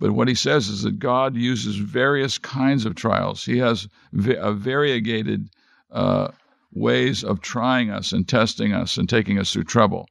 But 0.00 0.12
what 0.12 0.28
he 0.28 0.34
says 0.34 0.68
is 0.68 0.82
that 0.84 0.98
God 0.98 1.36
uses 1.36 1.76
various 1.76 2.38
kinds 2.38 2.86
of 2.86 2.94
trials. 2.94 3.44
He 3.44 3.58
has 3.58 3.86
a 4.14 4.52
variegated 4.54 5.50
uh, 5.90 6.28
ways 6.72 7.22
of 7.22 7.42
trying 7.42 7.90
us 7.90 8.12
and 8.12 8.26
testing 8.26 8.72
us 8.72 8.96
and 8.96 9.10
taking 9.10 9.38
us 9.38 9.52
through 9.52 9.64
trouble. 9.64 10.08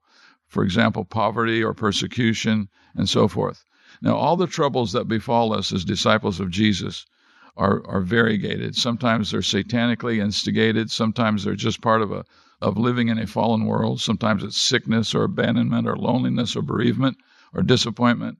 For 0.47 0.63
example, 0.63 1.05
poverty 1.05 1.63
or 1.63 1.73
persecution 1.73 2.69
and 2.95 3.09
so 3.09 3.27
forth. 3.27 3.63
Now, 4.01 4.15
all 4.15 4.37
the 4.37 4.47
troubles 4.47 4.91
that 4.93 5.07
befall 5.07 5.53
us 5.53 5.71
as 5.71 5.85
disciples 5.85 6.39
of 6.39 6.51
Jesus 6.51 7.05
are, 7.55 7.81
are 7.87 8.01
variegated. 8.01 8.75
Sometimes 8.75 9.31
they're 9.31 9.41
satanically 9.41 10.19
instigated. 10.19 10.91
Sometimes 10.91 11.43
they're 11.43 11.55
just 11.55 11.81
part 11.81 12.01
of 12.01 12.11
a 12.11 12.25
of 12.61 12.77
living 12.77 13.07
in 13.09 13.19
a 13.19 13.27
fallen 13.27 13.65
world. 13.65 14.01
Sometimes 14.01 14.43
it's 14.43 14.57
sickness 14.57 15.13
or 15.13 15.23
abandonment 15.23 15.87
or 15.87 15.95
loneliness 15.95 16.55
or 16.55 16.61
bereavement 16.61 17.17
or 17.53 17.61
disappointment 17.61 18.37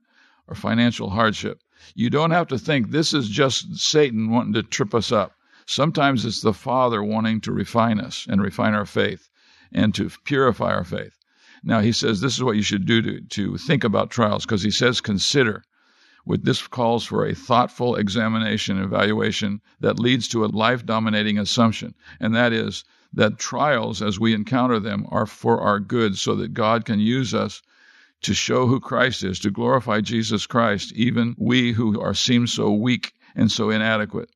or 0.48 0.54
financial 0.54 1.10
hardship. 1.10 1.60
You 1.94 2.10
don't 2.10 2.32
have 2.32 2.48
to 2.48 2.58
think 2.58 2.90
this 2.90 3.14
is 3.14 3.28
just 3.28 3.76
Satan 3.76 4.30
wanting 4.30 4.54
to 4.54 4.62
trip 4.62 4.94
us 4.94 5.12
up. 5.12 5.34
Sometimes 5.66 6.24
it's 6.24 6.40
the 6.40 6.52
Father 6.52 7.02
wanting 7.02 7.42
to 7.42 7.52
refine 7.52 8.00
us 8.00 8.26
and 8.28 8.42
refine 8.42 8.74
our 8.74 8.86
faith 8.86 9.28
and 9.72 9.94
to 9.94 10.10
purify 10.24 10.72
our 10.72 10.84
faith. 10.84 11.17
Now, 11.62 11.80
he 11.80 11.92
says 11.92 12.20
this 12.20 12.34
is 12.34 12.42
what 12.42 12.56
you 12.56 12.62
should 12.62 12.86
do 12.86 13.02
to, 13.02 13.20
to 13.20 13.58
think 13.58 13.84
about 13.84 14.10
trials 14.10 14.44
because 14.44 14.62
he 14.62 14.70
says 14.70 15.00
consider. 15.00 15.64
With 16.24 16.44
this 16.44 16.66
calls 16.66 17.04
for 17.04 17.24
a 17.26 17.34
thoughtful 17.34 17.96
examination 17.96 18.76
and 18.76 18.84
evaluation 18.84 19.60
that 19.80 19.98
leads 19.98 20.28
to 20.28 20.44
a 20.44 20.46
life 20.46 20.84
dominating 20.84 21.38
assumption, 21.38 21.94
and 22.20 22.34
that 22.34 22.52
is 22.52 22.84
that 23.14 23.38
trials, 23.38 24.02
as 24.02 24.20
we 24.20 24.34
encounter 24.34 24.78
them, 24.78 25.06
are 25.08 25.26
for 25.26 25.60
our 25.60 25.80
good 25.80 26.18
so 26.18 26.34
that 26.36 26.52
God 26.52 26.84
can 26.84 27.00
use 27.00 27.32
us 27.32 27.62
to 28.22 28.34
show 28.34 28.66
who 28.66 28.78
Christ 28.78 29.24
is, 29.24 29.38
to 29.40 29.50
glorify 29.50 30.00
Jesus 30.00 30.46
Christ, 30.46 30.92
even 30.92 31.34
we 31.38 31.72
who 31.72 32.00
are 32.00 32.14
seem 32.14 32.46
so 32.46 32.72
weak 32.72 33.14
and 33.34 33.50
so 33.50 33.70
inadequate. 33.70 34.30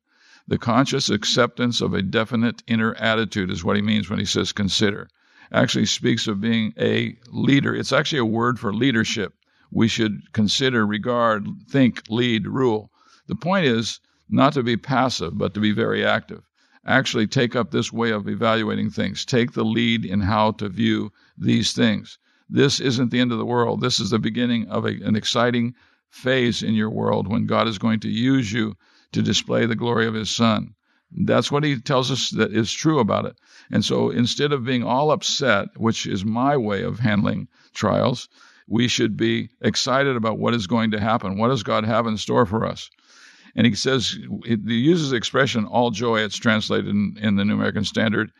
The 0.47 0.57
conscious 0.57 1.09
acceptance 1.09 1.79
of 1.79 1.93
a 1.93 2.01
definite 2.01 2.63
inner 2.65 2.95
attitude 2.95 3.51
is 3.51 3.63
what 3.63 3.75
he 3.75 3.81
means 3.81 4.09
when 4.09 4.19
he 4.19 4.25
says 4.25 4.51
consider. 4.51 5.09
Actually 5.53 5.85
speaks 5.85 6.27
of 6.27 6.41
being 6.41 6.73
a 6.79 7.15
leader. 7.31 7.75
It's 7.75 7.93
actually 7.93 8.19
a 8.19 8.25
word 8.25 8.59
for 8.59 8.73
leadership. 8.73 9.35
We 9.71 9.87
should 9.87 10.33
consider, 10.33 10.85
regard, 10.85 11.47
think, 11.69 12.01
lead, 12.09 12.47
rule. 12.47 12.91
The 13.27 13.35
point 13.35 13.67
is 13.67 13.99
not 14.27 14.53
to 14.53 14.63
be 14.63 14.77
passive, 14.77 15.37
but 15.37 15.53
to 15.53 15.59
be 15.59 15.71
very 15.71 16.03
active. 16.03 16.41
Actually 16.85 17.27
take 17.27 17.55
up 17.55 17.71
this 17.71 17.93
way 17.93 18.11
of 18.11 18.27
evaluating 18.27 18.89
things. 18.89 19.25
Take 19.25 19.53
the 19.53 19.63
lead 19.63 20.05
in 20.05 20.21
how 20.21 20.51
to 20.53 20.67
view 20.69 21.11
these 21.37 21.71
things. 21.71 22.17
This 22.49 22.79
isn't 22.79 23.11
the 23.11 23.19
end 23.19 23.31
of 23.31 23.37
the 23.37 23.45
world. 23.45 23.79
This 23.79 23.99
is 23.99 24.09
the 24.09 24.19
beginning 24.19 24.67
of 24.67 24.85
a, 24.85 24.89
an 24.89 25.15
exciting 25.15 25.75
phase 26.09 26.61
in 26.61 26.73
your 26.73 26.89
world 26.89 27.27
when 27.27 27.45
God 27.45 27.67
is 27.67 27.77
going 27.77 27.99
to 28.01 28.09
use 28.09 28.51
you 28.51 28.75
to 29.11 29.21
display 29.21 29.65
the 29.65 29.75
glory 29.75 30.07
of 30.07 30.13
His 30.13 30.29
Son. 30.29 30.75
That's 31.15 31.51
what 31.51 31.63
He 31.63 31.79
tells 31.79 32.11
us 32.11 32.29
that 32.31 32.53
is 32.53 32.71
true 32.71 32.99
about 32.99 33.25
it. 33.25 33.35
And 33.71 33.83
so 33.83 34.09
instead 34.09 34.51
of 34.51 34.65
being 34.65 34.83
all 34.83 35.11
upset, 35.11 35.69
which 35.77 36.05
is 36.05 36.25
my 36.25 36.57
way 36.57 36.83
of 36.83 36.99
handling 36.99 37.47
trials, 37.73 38.29
we 38.67 38.87
should 38.87 39.17
be 39.17 39.49
excited 39.61 40.15
about 40.15 40.39
what 40.39 40.53
is 40.53 40.67
going 40.67 40.91
to 40.91 40.99
happen. 40.99 41.37
What 41.37 41.49
does 41.49 41.63
God 41.63 41.85
have 41.85 42.07
in 42.07 42.17
store 42.17 42.45
for 42.45 42.65
us? 42.65 42.89
And 43.55 43.67
he 43.67 43.75
says, 43.75 44.17
he 44.45 44.55
uses 44.55 45.11
the 45.11 45.17
expression 45.17 45.65
all 45.65 45.91
joy, 45.91 46.21
it's 46.21 46.37
translated 46.37 46.87
in, 46.87 47.17
in 47.21 47.35
the 47.35 47.45
New 47.45 47.53
American 47.53 47.83
Standard. 47.83 48.31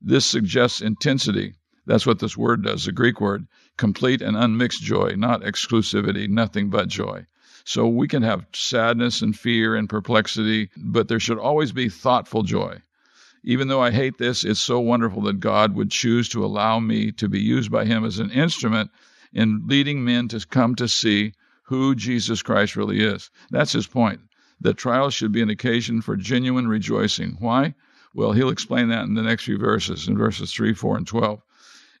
This 0.00 0.24
suggests 0.24 0.80
intensity. 0.80 1.54
That's 1.84 2.06
what 2.06 2.20
this 2.20 2.36
word 2.36 2.64
does, 2.64 2.84
the 2.84 2.92
Greek 2.92 3.20
word, 3.20 3.46
complete 3.76 4.22
and 4.22 4.36
unmixed 4.36 4.82
joy, 4.82 5.14
not 5.16 5.42
exclusivity, 5.42 6.28
nothing 6.28 6.70
but 6.70 6.88
joy. 6.88 7.26
So 7.64 7.86
we 7.86 8.08
can 8.08 8.22
have 8.22 8.46
sadness 8.52 9.22
and 9.22 9.38
fear 9.38 9.74
and 9.74 9.88
perplexity, 9.88 10.70
but 10.76 11.08
there 11.08 11.20
should 11.20 11.38
always 11.38 11.72
be 11.72 11.88
thoughtful 11.88 12.42
joy. 12.42 12.80
Even 13.44 13.68
though 13.68 13.80
I 13.80 13.90
hate 13.90 14.18
this, 14.18 14.44
it's 14.44 14.60
so 14.60 14.80
wonderful 14.80 15.22
that 15.22 15.40
God 15.40 15.74
would 15.74 15.90
choose 15.90 16.28
to 16.30 16.44
allow 16.44 16.78
me 16.78 17.12
to 17.12 17.28
be 17.28 17.40
used 17.40 17.70
by 17.70 17.84
Him 17.84 18.04
as 18.04 18.18
an 18.18 18.30
instrument 18.30 18.90
in 19.32 19.66
leading 19.66 20.04
men 20.04 20.28
to 20.28 20.46
come 20.46 20.74
to 20.76 20.88
see 20.88 21.32
who 21.64 21.94
Jesus 21.94 22.42
Christ 22.42 22.76
really 22.76 23.00
is. 23.00 23.30
That's 23.50 23.72
His 23.72 23.86
point. 23.86 24.20
That 24.60 24.76
trials 24.76 25.14
should 25.14 25.32
be 25.32 25.42
an 25.42 25.50
occasion 25.50 26.02
for 26.02 26.16
genuine 26.16 26.68
rejoicing. 26.68 27.36
Why? 27.40 27.74
Well, 28.14 28.32
He'll 28.32 28.50
explain 28.50 28.88
that 28.88 29.04
in 29.04 29.14
the 29.14 29.22
next 29.22 29.44
few 29.44 29.58
verses, 29.58 30.06
in 30.06 30.16
verses 30.16 30.52
3, 30.52 30.74
4, 30.74 30.98
and 30.98 31.06
12 31.06 31.42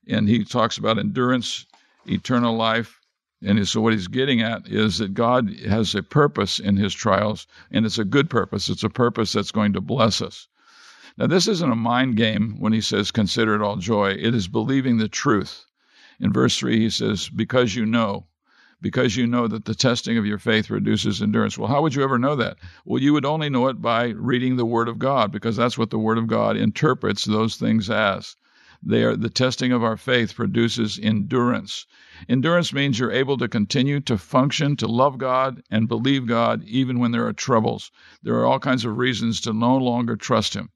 and 0.08 0.28
he 0.28 0.44
talks 0.44 0.78
about 0.78 0.98
endurance, 0.98 1.66
eternal 2.06 2.56
life. 2.56 3.00
And 3.44 3.66
so, 3.66 3.80
what 3.80 3.92
he's 3.92 4.08
getting 4.08 4.40
at 4.40 4.68
is 4.68 4.98
that 4.98 5.14
God 5.14 5.50
has 5.68 5.94
a 5.94 6.02
purpose 6.02 6.60
in 6.60 6.76
his 6.76 6.94
trials, 6.94 7.46
and 7.70 7.84
it's 7.84 7.98
a 7.98 8.04
good 8.04 8.30
purpose. 8.30 8.68
It's 8.68 8.84
a 8.84 8.88
purpose 8.88 9.32
that's 9.32 9.50
going 9.50 9.72
to 9.72 9.80
bless 9.80 10.22
us. 10.22 10.46
Now, 11.18 11.26
this 11.26 11.48
isn't 11.48 11.72
a 11.72 11.76
mind 11.76 12.16
game 12.16 12.56
when 12.58 12.72
he 12.72 12.80
says, 12.80 13.10
consider 13.10 13.54
it 13.54 13.62
all 13.62 13.76
joy. 13.76 14.12
It 14.12 14.34
is 14.34 14.48
believing 14.48 14.96
the 14.96 15.08
truth. 15.08 15.66
In 16.20 16.32
verse 16.32 16.56
3, 16.58 16.78
he 16.78 16.90
says, 16.90 17.28
because 17.28 17.74
you 17.74 17.84
know, 17.84 18.26
because 18.80 19.16
you 19.16 19.26
know 19.26 19.46
that 19.48 19.64
the 19.64 19.74
testing 19.74 20.18
of 20.18 20.26
your 20.26 20.38
faith 20.38 20.70
reduces 20.70 21.20
endurance. 21.20 21.58
Well, 21.58 21.68
how 21.68 21.82
would 21.82 21.94
you 21.94 22.02
ever 22.02 22.18
know 22.18 22.36
that? 22.36 22.58
Well, 22.84 23.02
you 23.02 23.12
would 23.12 23.24
only 23.24 23.50
know 23.50 23.68
it 23.68 23.82
by 23.82 24.06
reading 24.08 24.56
the 24.56 24.64
Word 24.64 24.88
of 24.88 24.98
God, 24.98 25.32
because 25.32 25.56
that's 25.56 25.76
what 25.76 25.90
the 25.90 25.98
Word 25.98 26.18
of 26.18 26.26
God 26.28 26.56
interprets 26.56 27.24
those 27.24 27.56
things 27.56 27.90
as. 27.90 28.36
They 28.84 29.04
are 29.04 29.14
the 29.14 29.30
testing 29.30 29.70
of 29.70 29.84
our 29.84 29.96
faith 29.96 30.34
produces 30.34 30.98
endurance. 30.98 31.86
Endurance 32.28 32.72
means 32.72 32.98
you're 32.98 33.12
able 33.12 33.38
to 33.38 33.46
continue 33.46 34.00
to 34.00 34.18
function, 34.18 34.76
to 34.78 34.88
love 34.88 35.18
God 35.18 35.62
and 35.70 35.86
believe 35.86 36.26
God 36.26 36.64
even 36.64 36.98
when 36.98 37.12
there 37.12 37.26
are 37.26 37.32
troubles. 37.32 37.92
There 38.24 38.34
are 38.34 38.44
all 38.44 38.58
kinds 38.58 38.84
of 38.84 38.98
reasons 38.98 39.40
to 39.42 39.52
no 39.52 39.76
longer 39.76 40.16
trust 40.16 40.54
Him. 40.54 40.70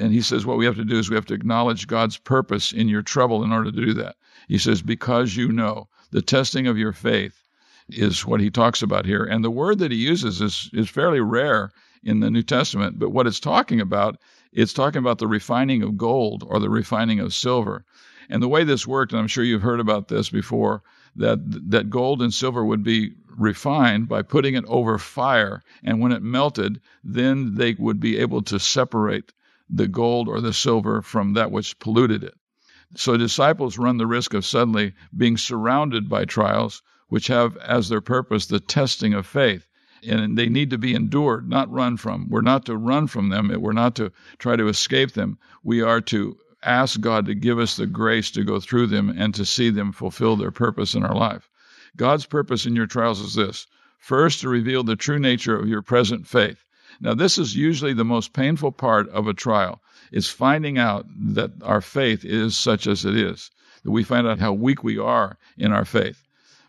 And 0.00 0.12
he 0.12 0.22
says 0.22 0.44
what 0.44 0.58
we 0.58 0.64
have 0.64 0.76
to 0.76 0.84
do 0.84 0.98
is 0.98 1.08
we 1.08 1.14
have 1.14 1.26
to 1.26 1.34
acknowledge 1.34 1.86
God's 1.86 2.18
purpose 2.18 2.72
in 2.72 2.88
your 2.88 3.02
trouble 3.02 3.44
in 3.44 3.52
order 3.52 3.70
to 3.70 3.86
do 3.86 3.94
that. 3.94 4.16
He 4.48 4.58
says, 4.58 4.82
because 4.82 5.36
you 5.36 5.52
know 5.52 5.88
the 6.10 6.22
testing 6.22 6.66
of 6.66 6.76
your 6.76 6.92
faith 6.92 7.42
is 7.88 8.26
what 8.26 8.40
he 8.40 8.50
talks 8.50 8.82
about 8.82 9.06
here. 9.06 9.24
And 9.24 9.44
the 9.44 9.50
word 9.50 9.78
that 9.78 9.92
he 9.92 9.98
uses 9.98 10.40
is, 10.40 10.68
is 10.72 10.90
fairly 10.90 11.20
rare 11.20 11.70
in 12.02 12.20
the 12.20 12.30
New 12.30 12.42
Testament, 12.42 12.98
but 12.98 13.10
what 13.10 13.26
it's 13.26 13.40
talking 13.40 13.80
about 13.80 14.16
it's 14.56 14.72
talking 14.72 15.00
about 15.00 15.18
the 15.18 15.26
refining 15.26 15.82
of 15.82 15.98
gold 15.98 16.42
or 16.46 16.58
the 16.58 16.70
refining 16.70 17.20
of 17.20 17.34
silver. 17.34 17.84
And 18.30 18.42
the 18.42 18.48
way 18.48 18.64
this 18.64 18.86
worked, 18.86 19.12
and 19.12 19.20
I'm 19.20 19.28
sure 19.28 19.44
you've 19.44 19.60
heard 19.60 19.80
about 19.80 20.08
this 20.08 20.30
before, 20.30 20.82
that 21.14 21.38
that 21.70 21.90
gold 21.90 22.22
and 22.22 22.32
silver 22.32 22.64
would 22.64 22.82
be 22.82 23.12
refined 23.36 24.08
by 24.08 24.22
putting 24.22 24.54
it 24.54 24.64
over 24.66 24.96
fire, 24.96 25.62
and 25.84 26.00
when 26.00 26.10
it 26.10 26.22
melted, 26.22 26.80
then 27.04 27.56
they 27.56 27.74
would 27.78 28.00
be 28.00 28.16
able 28.16 28.40
to 28.44 28.58
separate 28.58 29.34
the 29.68 29.88
gold 29.88 30.26
or 30.26 30.40
the 30.40 30.54
silver 30.54 31.02
from 31.02 31.34
that 31.34 31.52
which 31.52 31.78
polluted 31.78 32.24
it. 32.24 32.34
So 32.94 33.18
disciples 33.18 33.76
run 33.76 33.98
the 33.98 34.06
risk 34.06 34.32
of 34.32 34.46
suddenly 34.46 34.94
being 35.14 35.36
surrounded 35.36 36.08
by 36.08 36.24
trials 36.24 36.82
which 37.08 37.26
have 37.26 37.58
as 37.58 37.90
their 37.90 38.00
purpose 38.00 38.46
the 38.46 38.58
testing 38.58 39.12
of 39.12 39.26
faith 39.26 39.65
and 40.02 40.36
they 40.36 40.48
need 40.48 40.70
to 40.70 40.78
be 40.78 40.94
endured, 40.94 41.48
not 41.48 41.70
run 41.70 41.96
from. 41.96 42.28
We're 42.28 42.40
not 42.40 42.66
to 42.66 42.76
run 42.76 43.06
from 43.06 43.28
them. 43.28 43.52
We're 43.60 43.72
not 43.72 43.96
to 43.96 44.12
try 44.38 44.56
to 44.56 44.68
escape 44.68 45.12
them. 45.12 45.38
We 45.62 45.82
are 45.82 46.00
to 46.02 46.36
ask 46.62 47.00
God 47.00 47.26
to 47.26 47.34
give 47.34 47.58
us 47.58 47.76
the 47.76 47.86
grace 47.86 48.30
to 48.32 48.44
go 48.44 48.60
through 48.60 48.88
them 48.88 49.08
and 49.16 49.34
to 49.34 49.44
see 49.44 49.70
them 49.70 49.92
fulfill 49.92 50.36
their 50.36 50.50
purpose 50.50 50.94
in 50.94 51.04
our 51.04 51.14
life. 51.14 51.48
God's 51.96 52.26
purpose 52.26 52.66
in 52.66 52.76
your 52.76 52.86
trials 52.86 53.20
is 53.20 53.34
this 53.34 53.66
first, 53.98 54.40
to 54.42 54.48
reveal 54.48 54.84
the 54.84 54.96
true 54.96 55.18
nature 55.18 55.58
of 55.58 55.68
your 55.68 55.82
present 55.82 56.26
faith. 56.26 56.62
Now, 57.00 57.14
this 57.14 57.38
is 57.38 57.56
usually 57.56 57.92
the 57.92 58.04
most 58.04 58.32
painful 58.32 58.72
part 58.72 59.08
of 59.08 59.26
a 59.26 59.34
trial, 59.34 59.80
is 60.12 60.28
finding 60.28 60.78
out 60.78 61.06
that 61.34 61.50
our 61.62 61.80
faith 61.80 62.24
is 62.24 62.56
such 62.56 62.86
as 62.86 63.04
it 63.04 63.16
is, 63.16 63.50
that 63.82 63.90
we 63.90 64.04
find 64.04 64.26
out 64.26 64.38
how 64.38 64.52
weak 64.52 64.84
we 64.84 64.98
are 64.98 65.38
in 65.58 65.72
our 65.72 65.84
faith 65.84 66.25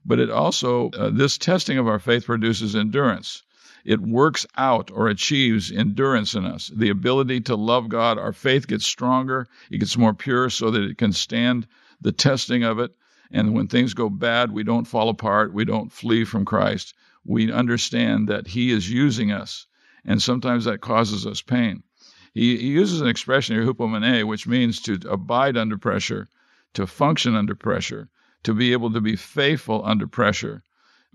but 0.08 0.20
it 0.20 0.30
also, 0.30 0.90
uh, 0.92 1.10
this 1.10 1.38
testing 1.38 1.78
of 1.78 1.88
our 1.88 2.00
faith 2.00 2.26
produces 2.26 2.78
endurance. 2.78 3.44
It 3.84 4.00
works 4.00 4.46
out 4.56 4.90
or 4.90 5.10
achieves 5.10 5.70
endurance 5.70 6.34
in 6.34 6.46
us, 6.46 6.72
the 6.74 6.88
ability 6.90 7.42
to 7.42 7.58
love 7.58 7.90
God. 7.90 8.18
Our 8.18 8.32
faith 8.32 8.68
gets 8.68 8.86
stronger, 8.86 9.48
it 9.70 9.80
gets 9.80 9.98
more 9.98 10.14
pure 10.14 10.50
so 10.50 10.72
that 10.72 10.84
it 10.84 10.98
can 10.98 11.12
stand 11.12 11.68
the 12.00 12.14
testing 12.14 12.64
of 12.64 12.80
it. 12.80 12.96
And 13.32 13.54
when 13.54 13.68
things 13.68 13.94
go 13.94 14.10
bad, 14.10 14.54
we 14.54 14.64
don't 14.64 14.88
fall 14.88 15.10
apart, 15.10 15.54
we 15.54 15.66
don't 15.66 15.92
flee 15.92 16.24
from 16.24 16.46
Christ. 16.46 16.94
We 17.26 17.52
understand 17.52 18.30
that 18.30 18.48
He 18.48 18.72
is 18.72 18.90
using 18.90 19.34
us, 19.34 19.68
and 20.06 20.22
sometimes 20.22 20.64
that 20.64 20.80
causes 20.80 21.28
us 21.28 21.42
pain. 21.42 21.84
He, 22.34 22.56
he 22.56 22.68
uses 22.68 23.02
an 23.02 23.08
expression 23.08 23.58
here, 23.58 23.66
hupomene, 23.66 24.24
which 24.24 24.48
means 24.48 24.80
to 24.84 25.00
abide 25.10 25.58
under 25.58 25.78
pressure, 25.78 26.30
to 26.76 26.88
function 26.88 27.36
under 27.36 27.56
pressure 27.56 28.10
to 28.44 28.54
be 28.54 28.72
able 28.72 28.92
to 28.92 29.02
be 29.02 29.16
faithful 29.16 29.82
under 29.86 30.08
pressure. 30.08 30.64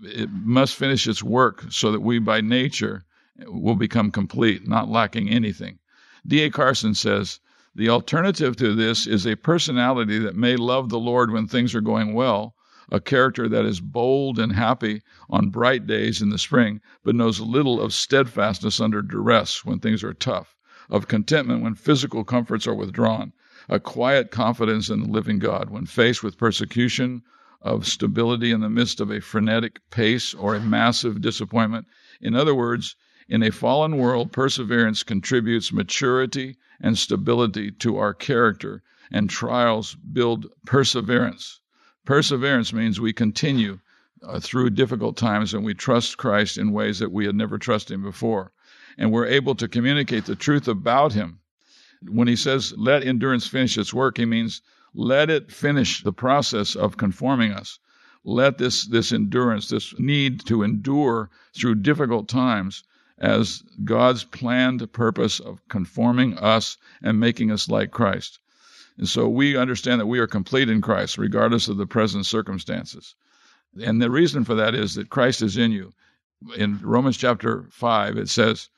It 0.01 0.29
must 0.31 0.75
finish 0.75 1.07
its 1.07 1.23
work 1.23 1.65
so 1.69 1.91
that 1.91 2.01
we, 2.01 2.19
by 2.19 2.41
nature, 2.41 3.05
will 3.45 3.75
become 3.75 4.11
complete, 4.11 4.67
not 4.67 4.89
lacking 4.89 5.29
anything. 5.29 5.79
D.A. 6.27 6.49
Carson 6.49 6.93
says 6.93 7.39
the 7.75 7.89
alternative 7.89 8.55
to 8.57 8.75
this 8.75 9.07
is 9.07 9.25
a 9.25 9.35
personality 9.35 10.19
that 10.19 10.35
may 10.35 10.55
love 10.55 10.89
the 10.89 10.99
Lord 10.99 11.31
when 11.31 11.47
things 11.47 11.73
are 11.73 11.81
going 11.81 12.13
well, 12.13 12.55
a 12.91 12.99
character 12.99 13.49
that 13.49 13.65
is 13.65 13.79
bold 13.79 14.37
and 14.37 14.53
happy 14.53 15.01
on 15.29 15.49
bright 15.49 15.87
days 15.87 16.21
in 16.21 16.29
the 16.29 16.37
spring, 16.37 16.81
but 17.03 17.15
knows 17.15 17.39
little 17.39 17.81
of 17.81 17.93
steadfastness 17.93 18.79
under 18.79 19.01
duress 19.01 19.65
when 19.65 19.79
things 19.79 20.03
are 20.03 20.13
tough, 20.13 20.55
of 20.89 21.07
contentment 21.07 21.63
when 21.63 21.73
physical 21.73 22.23
comforts 22.23 22.67
are 22.67 22.75
withdrawn, 22.75 23.33
a 23.69 23.79
quiet 23.79 24.31
confidence 24.31 24.89
in 24.89 25.01
the 25.01 25.09
living 25.09 25.39
God 25.39 25.69
when 25.69 25.85
faced 25.85 26.23
with 26.23 26.37
persecution, 26.37 27.23
of 27.63 27.87
stability 27.87 28.51
in 28.51 28.59
the 28.59 28.69
midst 28.69 28.99
of 28.99 29.09
a 29.09 29.21
frenetic 29.21 29.79
pace 29.89 30.33
or 30.33 30.53
a 30.53 30.59
massive 30.59 31.21
disappointment. 31.21 31.87
In 32.19 32.35
other 32.35 32.53
words, 32.53 32.97
in 33.29 33.41
a 33.41 33.51
fallen 33.51 33.95
world, 33.97 34.33
perseverance 34.33 35.01
contributes 35.01 35.71
maturity 35.71 36.57
and 36.81 36.97
stability 36.97 37.71
to 37.71 37.95
our 37.95 38.13
character, 38.13 38.83
and 39.09 39.29
trials 39.29 39.95
build 39.95 40.47
perseverance. 40.65 41.61
Perseverance 42.03 42.73
means 42.73 42.99
we 42.99 43.13
continue 43.13 43.79
uh, 44.21 44.41
through 44.41 44.69
difficult 44.71 45.15
times 45.15 45.53
and 45.53 45.63
we 45.63 45.73
trust 45.73 46.17
Christ 46.17 46.57
in 46.57 46.73
ways 46.73 46.99
that 46.99 47.13
we 47.13 47.25
had 47.25 47.35
never 47.35 47.57
trusted 47.57 47.95
Him 47.95 48.03
before. 48.03 48.51
And 48.97 49.09
we're 49.09 49.25
able 49.25 49.55
to 49.55 49.69
communicate 49.69 50.25
the 50.25 50.35
truth 50.35 50.67
about 50.67 51.13
Him 51.13 51.39
when 52.09 52.27
he 52.27 52.35
says, 52.35 52.73
let 52.77 53.03
endurance 53.03 53.47
finish 53.47 53.77
its 53.77 53.93
work, 53.93 54.17
he 54.17 54.25
means 54.25 54.61
let 54.93 55.29
it 55.29 55.51
finish 55.51 56.03
the 56.03 56.13
process 56.13 56.75
of 56.75 56.97
conforming 56.97 57.51
us. 57.51 57.79
Let 58.23 58.57
this, 58.57 58.85
this 58.85 59.11
endurance, 59.11 59.69
this 59.69 59.93
need 59.99 60.45
to 60.45 60.63
endure 60.63 61.29
through 61.55 61.75
difficult 61.75 62.27
times 62.27 62.83
as 63.17 63.63
God's 63.83 64.23
planned 64.23 64.91
purpose 64.91 65.39
of 65.39 65.67
conforming 65.67 66.37
us 66.37 66.77
and 67.01 67.19
making 67.19 67.51
us 67.51 67.69
like 67.69 67.91
Christ. 67.91 68.39
And 68.97 69.07
so 69.07 69.27
we 69.27 69.57
understand 69.57 69.99
that 69.99 70.07
we 70.07 70.19
are 70.19 70.27
complete 70.27 70.69
in 70.69 70.81
Christ, 70.81 71.17
regardless 71.17 71.67
of 71.67 71.77
the 71.77 71.87
present 71.87 72.25
circumstances. 72.25 73.15
And 73.81 74.01
the 74.01 74.11
reason 74.11 74.43
for 74.43 74.55
that 74.55 74.75
is 74.75 74.95
that 74.95 75.09
Christ 75.09 75.41
is 75.41 75.57
in 75.57 75.71
you. 75.71 75.93
In 76.55 76.79
Romans 76.79 77.17
chapter 77.17 77.65
5, 77.71 78.17
it 78.17 78.29
says 78.29 78.69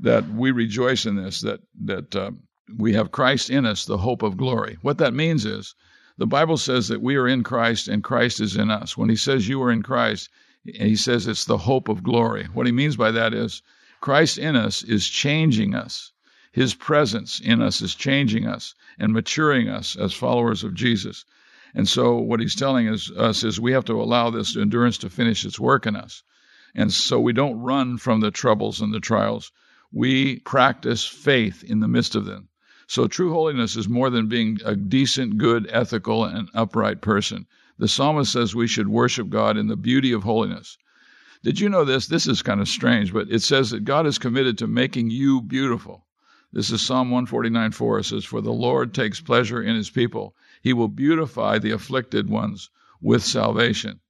that 0.00 0.28
we 0.28 0.50
rejoice 0.50 1.06
in 1.06 1.16
this, 1.16 1.40
that, 1.40 1.60
that 1.84 2.14
uh, 2.14 2.32
we 2.78 2.94
have 2.94 3.10
Christ 3.10 3.50
in 3.50 3.66
us, 3.66 3.84
the 3.84 3.98
hope 3.98 4.22
of 4.22 4.36
glory. 4.36 4.78
What 4.82 4.98
that 4.98 5.14
means 5.14 5.44
is 5.44 5.74
the 6.18 6.26
Bible 6.26 6.56
says 6.56 6.88
that 6.88 7.02
we 7.02 7.16
are 7.16 7.26
in 7.26 7.42
Christ 7.42 7.88
and 7.88 8.04
Christ 8.04 8.40
is 8.40 8.56
in 8.56 8.70
us. 8.70 8.96
When 8.96 9.08
he 9.08 9.16
says 9.16 9.48
you 9.48 9.62
are 9.62 9.72
in 9.72 9.82
Christ, 9.82 10.28
he 10.64 10.96
says 10.96 11.26
it's 11.26 11.44
the 11.44 11.58
hope 11.58 11.88
of 11.88 12.02
glory. 12.02 12.44
What 12.52 12.66
he 12.66 12.72
means 12.72 12.96
by 12.96 13.10
that 13.12 13.34
is 13.34 13.62
Christ 14.00 14.38
in 14.38 14.56
us 14.56 14.82
is 14.82 15.08
changing 15.08 15.74
us. 15.74 16.12
His 16.52 16.74
presence 16.74 17.40
in 17.40 17.62
us 17.62 17.80
is 17.80 17.94
changing 17.94 18.46
us 18.46 18.74
and 18.98 19.12
maturing 19.12 19.68
us 19.68 19.96
as 19.96 20.12
followers 20.12 20.64
of 20.64 20.74
Jesus. 20.74 21.24
And 21.74 21.88
so 21.88 22.18
what 22.18 22.40
he's 22.40 22.54
telling 22.54 22.88
us, 22.88 23.10
us 23.10 23.42
is 23.42 23.58
we 23.58 23.72
have 23.72 23.86
to 23.86 24.00
allow 24.00 24.30
this 24.30 24.56
endurance 24.56 24.98
to 24.98 25.10
finish 25.10 25.44
its 25.44 25.58
work 25.58 25.86
in 25.86 25.96
us. 25.96 26.22
And 26.74 26.92
so 26.92 27.18
we 27.20 27.32
don't 27.32 27.58
run 27.58 27.96
from 27.96 28.20
the 28.20 28.30
troubles 28.30 28.80
and 28.80 28.92
the 28.92 29.00
trials. 29.00 29.50
We 29.90 30.40
practice 30.40 31.06
faith 31.06 31.64
in 31.64 31.80
the 31.80 31.88
midst 31.88 32.14
of 32.14 32.24
them. 32.24 32.48
So 32.92 33.08
true 33.08 33.32
holiness 33.32 33.74
is 33.74 33.88
more 33.88 34.10
than 34.10 34.28
being 34.28 34.58
a 34.66 34.76
decent, 34.76 35.38
good, 35.38 35.66
ethical, 35.70 36.26
and 36.26 36.50
upright 36.52 37.00
person. 37.00 37.46
The 37.78 37.88
psalmist 37.88 38.30
says 38.30 38.54
we 38.54 38.66
should 38.66 38.86
worship 38.86 39.30
God 39.30 39.56
in 39.56 39.68
the 39.68 39.78
beauty 39.78 40.12
of 40.12 40.24
holiness. 40.24 40.76
Did 41.42 41.58
you 41.58 41.70
know 41.70 41.86
this? 41.86 42.06
This 42.06 42.26
is 42.26 42.42
kind 42.42 42.60
of 42.60 42.68
strange, 42.68 43.10
but 43.10 43.30
it 43.30 43.40
says 43.40 43.70
that 43.70 43.86
God 43.86 44.06
is 44.06 44.18
committed 44.18 44.58
to 44.58 44.66
making 44.66 45.08
you 45.08 45.40
beautiful. 45.40 46.04
This 46.52 46.70
is 46.70 46.82
Psalm 46.82 47.10
149 47.10 47.70
4. 47.70 48.00
It 48.00 48.04
says, 48.04 48.26
For 48.26 48.42
the 48.42 48.52
Lord 48.52 48.92
takes 48.92 49.22
pleasure 49.22 49.62
in 49.62 49.74
his 49.74 49.88
people. 49.88 50.36
He 50.60 50.74
will 50.74 50.88
beautify 50.88 51.60
the 51.60 51.70
afflicted 51.70 52.28
ones 52.28 52.68
with 53.00 53.24
salvation. 53.24 54.00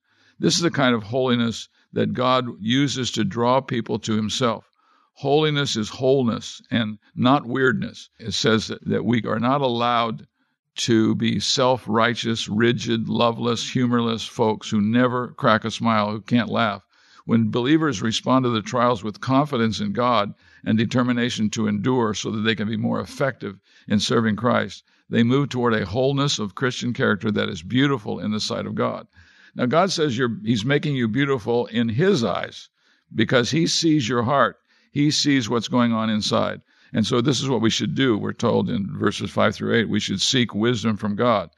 This 0.40 0.56
is 0.56 0.60
the 0.62 0.72
kind 0.72 0.96
of 0.96 1.04
holiness 1.04 1.68
that 1.92 2.14
God 2.14 2.48
uses 2.58 3.12
to 3.12 3.22
draw 3.22 3.60
people 3.60 4.00
to 4.00 4.16
himself. 4.16 4.72
Holiness 5.14 5.76
is 5.76 5.88
wholeness 5.88 6.62
and 6.71 6.99
not 7.14 7.47
weirdness. 7.47 8.09
It 8.19 8.33
says 8.33 8.69
that, 8.69 8.85
that 8.87 9.04
we 9.04 9.23
are 9.25 9.38
not 9.38 9.61
allowed 9.61 10.26
to 10.75 11.14
be 11.14 11.38
self 11.38 11.85
righteous, 11.87 12.49
rigid, 12.49 13.09
loveless, 13.09 13.71
humorless 13.71 14.25
folks 14.25 14.71
who 14.71 14.81
never 14.81 15.28
crack 15.35 15.64
a 15.64 15.71
smile, 15.71 16.11
who 16.11 16.23
can't 16.23 16.49
laugh. 16.49 16.83
When 17.25 17.50
believers 17.50 18.02
respond 18.02 18.45
to 18.45 18.49
the 18.49 18.62
trials 18.62 19.04
with 19.04 19.21
confidence 19.21 19.81
in 19.81 19.92
God 19.92 20.35
and 20.64 20.78
determination 20.78 21.50
to 21.50 21.69
endure 21.69 22.14
so 22.14 22.31
that 22.31 22.40
they 22.40 22.54
can 22.54 22.69
be 22.69 22.76
more 22.76 23.00
effective 23.00 23.61
in 23.87 24.00
serving 24.00 24.37
Christ, 24.37 24.83
they 25.09 25.23
move 25.23 25.50
toward 25.50 25.75
a 25.75 25.85
wholeness 25.85 26.38
of 26.38 26.54
Christian 26.54 26.95
character 26.95 27.31
that 27.31 27.50
is 27.50 27.62
beautiful 27.62 28.19
in 28.19 28.33
the 28.33 28.40
sight 28.40 28.66
of 28.66 28.75
God. 28.75 29.07
Now, 29.54 29.66
God 29.66 29.92
says 29.92 30.19
He's 30.42 30.64
making 30.64 30.97
you 30.97 31.07
beautiful 31.07 31.66
in 31.66 31.90
His 31.90 32.25
eyes 32.25 32.71
because 33.14 33.50
He 33.50 33.66
sees 33.66 34.09
your 34.09 34.23
heart. 34.23 34.57
He 34.92 35.11
sees 35.11 35.49
what's 35.49 35.68
going 35.68 35.92
on 35.92 36.11
inside. 36.11 36.61
And 36.92 37.06
so, 37.06 37.20
this 37.20 37.40
is 37.40 37.49
what 37.49 37.62
we 37.62 37.70
should 37.70 37.94
do. 37.94 38.18
We're 38.18 38.34
told 38.34 38.68
in 38.68 38.87
verses 38.99 39.30
5 39.30 39.54
through 39.54 39.75
8 39.75 39.88
we 39.88 39.99
should 39.99 40.20
seek 40.20 40.54
wisdom 40.54 40.99
from 40.99 41.16
God. 41.16 41.50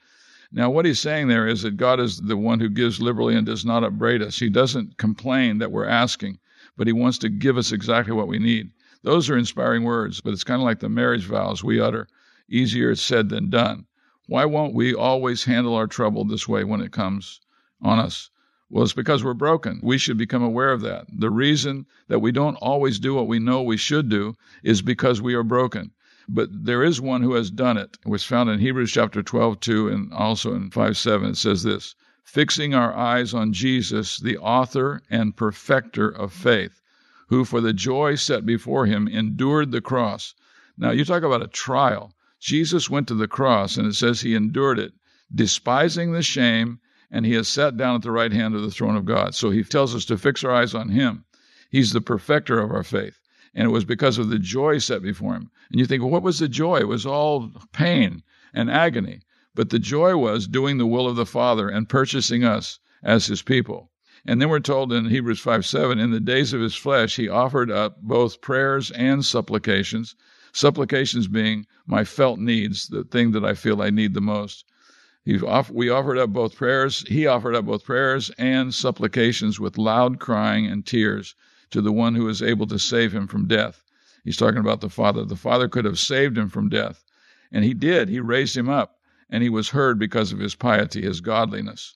Now, 0.52 0.70
what 0.70 0.86
he's 0.86 1.00
saying 1.00 1.26
there 1.26 1.48
is 1.48 1.62
that 1.62 1.76
God 1.76 1.98
is 1.98 2.18
the 2.20 2.36
one 2.36 2.60
who 2.60 2.68
gives 2.68 3.00
liberally 3.00 3.34
and 3.34 3.44
does 3.44 3.64
not 3.64 3.82
upbraid 3.82 4.22
us. 4.22 4.38
He 4.38 4.48
doesn't 4.48 4.98
complain 4.98 5.58
that 5.58 5.72
we're 5.72 5.84
asking, 5.84 6.38
but 6.76 6.86
he 6.86 6.92
wants 6.92 7.18
to 7.18 7.28
give 7.28 7.58
us 7.58 7.72
exactly 7.72 8.14
what 8.14 8.28
we 8.28 8.38
need. 8.38 8.70
Those 9.02 9.28
are 9.28 9.36
inspiring 9.36 9.82
words, 9.82 10.20
but 10.20 10.32
it's 10.32 10.44
kind 10.44 10.62
of 10.62 10.64
like 10.64 10.78
the 10.78 10.88
marriage 10.88 11.26
vows 11.26 11.64
we 11.64 11.80
utter. 11.80 12.06
Easier 12.48 12.94
said 12.94 13.30
than 13.30 13.50
done. 13.50 13.86
Why 14.28 14.44
won't 14.44 14.74
we 14.74 14.94
always 14.94 15.42
handle 15.42 15.74
our 15.74 15.88
trouble 15.88 16.24
this 16.24 16.46
way 16.46 16.62
when 16.62 16.80
it 16.80 16.92
comes 16.92 17.40
on 17.82 17.98
us? 17.98 18.30
Well, 18.74 18.82
it's 18.82 18.92
because 18.92 19.22
we're 19.22 19.34
broken. 19.34 19.78
We 19.84 19.98
should 19.98 20.18
become 20.18 20.42
aware 20.42 20.72
of 20.72 20.80
that. 20.80 21.06
The 21.08 21.30
reason 21.30 21.86
that 22.08 22.18
we 22.18 22.32
don't 22.32 22.56
always 22.56 22.98
do 22.98 23.14
what 23.14 23.28
we 23.28 23.38
know 23.38 23.62
we 23.62 23.76
should 23.76 24.08
do 24.08 24.34
is 24.64 24.82
because 24.82 25.22
we 25.22 25.34
are 25.34 25.44
broken. 25.44 25.92
But 26.28 26.48
there 26.50 26.82
is 26.82 27.00
one 27.00 27.22
who 27.22 27.34
has 27.34 27.52
done 27.52 27.76
it, 27.76 27.98
It 28.04 28.08
was 28.08 28.24
found 28.24 28.50
in 28.50 28.58
Hebrews 28.58 28.90
chapter 28.90 29.22
12, 29.22 29.60
2, 29.60 29.86
and 29.86 30.12
also 30.12 30.56
in 30.56 30.72
5, 30.72 30.96
7. 30.96 31.30
It 31.30 31.36
says 31.36 31.62
this 31.62 31.94
fixing 32.24 32.74
our 32.74 32.92
eyes 32.92 33.32
on 33.32 33.52
Jesus, 33.52 34.18
the 34.18 34.38
author 34.38 35.02
and 35.08 35.36
perfecter 35.36 36.08
of 36.08 36.32
faith, 36.32 36.80
who 37.28 37.44
for 37.44 37.60
the 37.60 37.72
joy 37.72 38.16
set 38.16 38.44
before 38.44 38.86
him 38.86 39.06
endured 39.06 39.70
the 39.70 39.80
cross. 39.80 40.34
Now, 40.76 40.90
you 40.90 41.04
talk 41.04 41.22
about 41.22 41.44
a 41.44 41.46
trial. 41.46 42.12
Jesus 42.40 42.90
went 42.90 43.06
to 43.06 43.14
the 43.14 43.28
cross, 43.28 43.76
and 43.76 43.86
it 43.86 43.94
says 43.94 44.22
he 44.22 44.34
endured 44.34 44.80
it, 44.80 44.94
despising 45.32 46.10
the 46.10 46.24
shame, 46.24 46.80
and 47.10 47.26
he 47.26 47.34
has 47.34 47.48
sat 47.48 47.76
down 47.76 47.96
at 47.96 48.02
the 48.02 48.10
right 48.10 48.32
hand 48.32 48.54
of 48.54 48.62
the 48.62 48.70
throne 48.70 48.96
of 48.96 49.04
God. 49.04 49.34
So 49.34 49.50
he 49.50 49.62
tells 49.62 49.94
us 49.94 50.04
to 50.06 50.18
fix 50.18 50.42
our 50.44 50.52
eyes 50.52 50.74
on 50.74 50.88
him. 50.88 51.24
He's 51.70 51.92
the 51.92 52.00
perfecter 52.00 52.60
of 52.60 52.70
our 52.70 52.82
faith 52.82 53.18
and 53.56 53.66
it 53.66 53.70
was 53.70 53.84
because 53.84 54.18
of 54.18 54.30
the 54.30 54.38
joy 54.38 54.78
set 54.78 55.00
before 55.00 55.34
him. 55.34 55.48
And 55.70 55.78
you 55.78 55.86
think, 55.86 56.02
well, 56.02 56.10
what 56.10 56.24
was 56.24 56.40
the 56.40 56.48
joy? 56.48 56.80
It 56.80 56.88
was 56.88 57.06
all 57.06 57.52
pain 57.72 58.24
and 58.52 58.68
agony. 58.68 59.20
But 59.54 59.70
the 59.70 59.78
joy 59.78 60.16
was 60.16 60.48
doing 60.48 60.78
the 60.78 60.86
will 60.86 61.06
of 61.06 61.14
the 61.14 61.24
Father 61.24 61.68
and 61.68 61.88
purchasing 61.88 62.42
us 62.42 62.80
as 63.04 63.26
his 63.26 63.42
people. 63.42 63.92
And 64.26 64.42
then 64.42 64.48
we're 64.48 64.58
told 64.58 64.92
in 64.92 65.04
Hebrews 65.04 65.38
5 65.38 65.64
7, 65.64 66.00
in 66.00 66.10
the 66.10 66.18
days 66.18 66.52
of 66.52 66.60
his 66.60 66.74
flesh, 66.74 67.14
he 67.14 67.28
offered 67.28 67.70
up 67.70 68.02
both 68.02 68.40
prayers 68.40 68.90
and 68.90 69.24
supplications. 69.24 70.16
Supplications 70.52 71.28
being 71.28 71.66
my 71.86 72.02
felt 72.02 72.40
needs, 72.40 72.88
the 72.88 73.04
thing 73.04 73.30
that 73.32 73.44
I 73.44 73.54
feel 73.54 73.80
I 73.82 73.90
need 73.90 74.14
the 74.14 74.20
most. 74.20 74.64
Off, 75.46 75.70
we 75.70 75.88
offered 75.88 76.18
up 76.18 76.34
both 76.34 76.54
prayers, 76.54 77.02
he 77.08 77.26
offered 77.26 77.54
up 77.54 77.64
both 77.64 77.82
prayers 77.82 78.28
and 78.36 78.74
supplications 78.74 79.58
with 79.58 79.78
loud 79.78 80.20
crying 80.20 80.66
and 80.66 80.84
tears 80.84 81.34
to 81.70 81.80
the 81.80 81.92
one 81.92 82.14
who 82.14 82.28
is 82.28 82.42
able 82.42 82.66
to 82.66 82.78
save 82.78 83.14
him 83.14 83.26
from 83.26 83.48
death. 83.48 83.82
He's 84.22 84.36
talking 84.36 84.60
about 84.60 84.82
the 84.82 84.90
Father. 84.90 85.24
The 85.24 85.34
Father 85.34 85.66
could 85.66 85.86
have 85.86 85.98
saved 85.98 86.36
him 86.36 86.50
from 86.50 86.68
death, 86.68 87.02
and 87.50 87.64
he 87.64 87.72
did. 87.72 88.10
He 88.10 88.20
raised 88.20 88.54
him 88.54 88.68
up, 88.68 88.98
and 89.30 89.42
he 89.42 89.48
was 89.48 89.70
heard 89.70 89.98
because 89.98 90.30
of 90.30 90.40
his 90.40 90.54
piety, 90.54 91.00
his 91.00 91.22
godliness. 91.22 91.94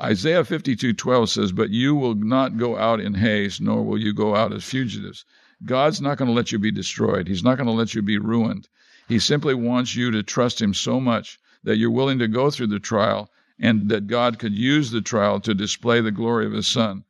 Isaiah 0.00 0.42
52:12 0.42 1.28
says, 1.28 1.52
"But 1.52 1.70
you 1.70 1.94
will 1.94 2.16
not 2.16 2.56
go 2.56 2.76
out 2.76 2.98
in 2.98 3.14
haste, 3.14 3.60
nor 3.60 3.84
will 3.84 3.98
you 3.98 4.12
go 4.12 4.34
out 4.34 4.52
as 4.52 4.64
fugitives." 4.64 5.24
God's 5.64 6.00
not 6.00 6.18
going 6.18 6.26
to 6.26 6.34
let 6.34 6.50
you 6.50 6.58
be 6.58 6.72
destroyed. 6.72 7.28
He's 7.28 7.44
not 7.44 7.56
going 7.56 7.68
to 7.68 7.72
let 7.72 7.94
you 7.94 8.02
be 8.02 8.18
ruined. 8.18 8.68
He 9.06 9.20
simply 9.20 9.54
wants 9.54 9.94
you 9.94 10.10
to 10.10 10.24
trust 10.24 10.60
him 10.60 10.74
so 10.74 10.98
much 10.98 11.38
that 11.64 11.76
you're 11.76 11.90
willing 11.90 12.18
to 12.18 12.28
go 12.28 12.50
through 12.50 12.68
the 12.68 12.80
trial 12.80 13.30
and 13.58 13.88
that 13.90 14.06
God 14.06 14.38
could 14.38 14.54
use 14.54 14.90
the 14.90 15.02
trial 15.02 15.40
to 15.40 15.54
display 15.54 16.00
the 16.00 16.10
glory 16.10 16.46
of 16.46 16.52
his 16.52 16.66
son. 16.66 17.04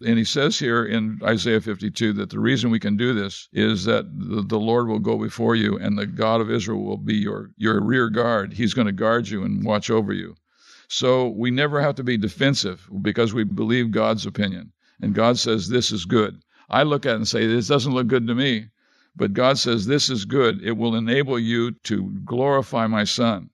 And 0.00 0.16
he 0.16 0.24
says 0.24 0.56
here 0.56 0.84
in 0.84 1.18
Isaiah 1.24 1.60
52 1.60 2.12
that 2.14 2.30
the 2.30 2.38
reason 2.38 2.70
we 2.70 2.78
can 2.78 2.96
do 2.96 3.14
this 3.14 3.48
is 3.52 3.84
that 3.86 4.06
the, 4.14 4.58
Lord 4.58 4.86
will 4.86 5.00
go 5.00 5.18
before 5.18 5.56
you 5.56 5.76
and 5.76 5.98
the 5.98 6.06
God 6.06 6.40
of 6.40 6.52
Israel 6.52 6.84
will 6.84 6.98
be 6.98 7.16
your, 7.16 7.50
your 7.56 7.80
rear 7.80 8.08
guard. 8.08 8.52
He's 8.52 8.74
going 8.74 8.86
to 8.86 8.92
guard 8.92 9.28
you 9.28 9.42
and 9.42 9.64
watch 9.64 9.90
over 9.90 10.12
you. 10.12 10.36
So 10.86 11.28
we 11.28 11.50
never 11.50 11.80
have 11.80 11.96
to 11.96 12.04
be 12.04 12.16
defensive 12.16 12.88
because 13.02 13.34
we 13.34 13.42
believe 13.42 13.90
God's 13.90 14.24
opinion. 14.24 14.72
And 15.00 15.14
God 15.14 15.36
says, 15.38 15.68
This 15.68 15.90
is 15.90 16.04
good. 16.04 16.42
I 16.70 16.84
look 16.84 17.04
at 17.04 17.12
it 17.12 17.16
and 17.16 17.28
say, 17.28 17.46
This 17.46 17.66
doesn't 17.66 17.92
look 17.92 18.06
good 18.06 18.28
to 18.28 18.34
me. 18.36 18.68
But 19.16 19.32
God 19.32 19.58
says, 19.58 19.84
This 19.84 20.10
is 20.10 20.24
good. 20.24 20.62
It 20.62 20.76
will 20.76 20.94
enable 20.94 21.38
you 21.40 21.72
to 21.84 22.08
glorify 22.24 22.86
my 22.86 23.02
Son. 23.04 23.50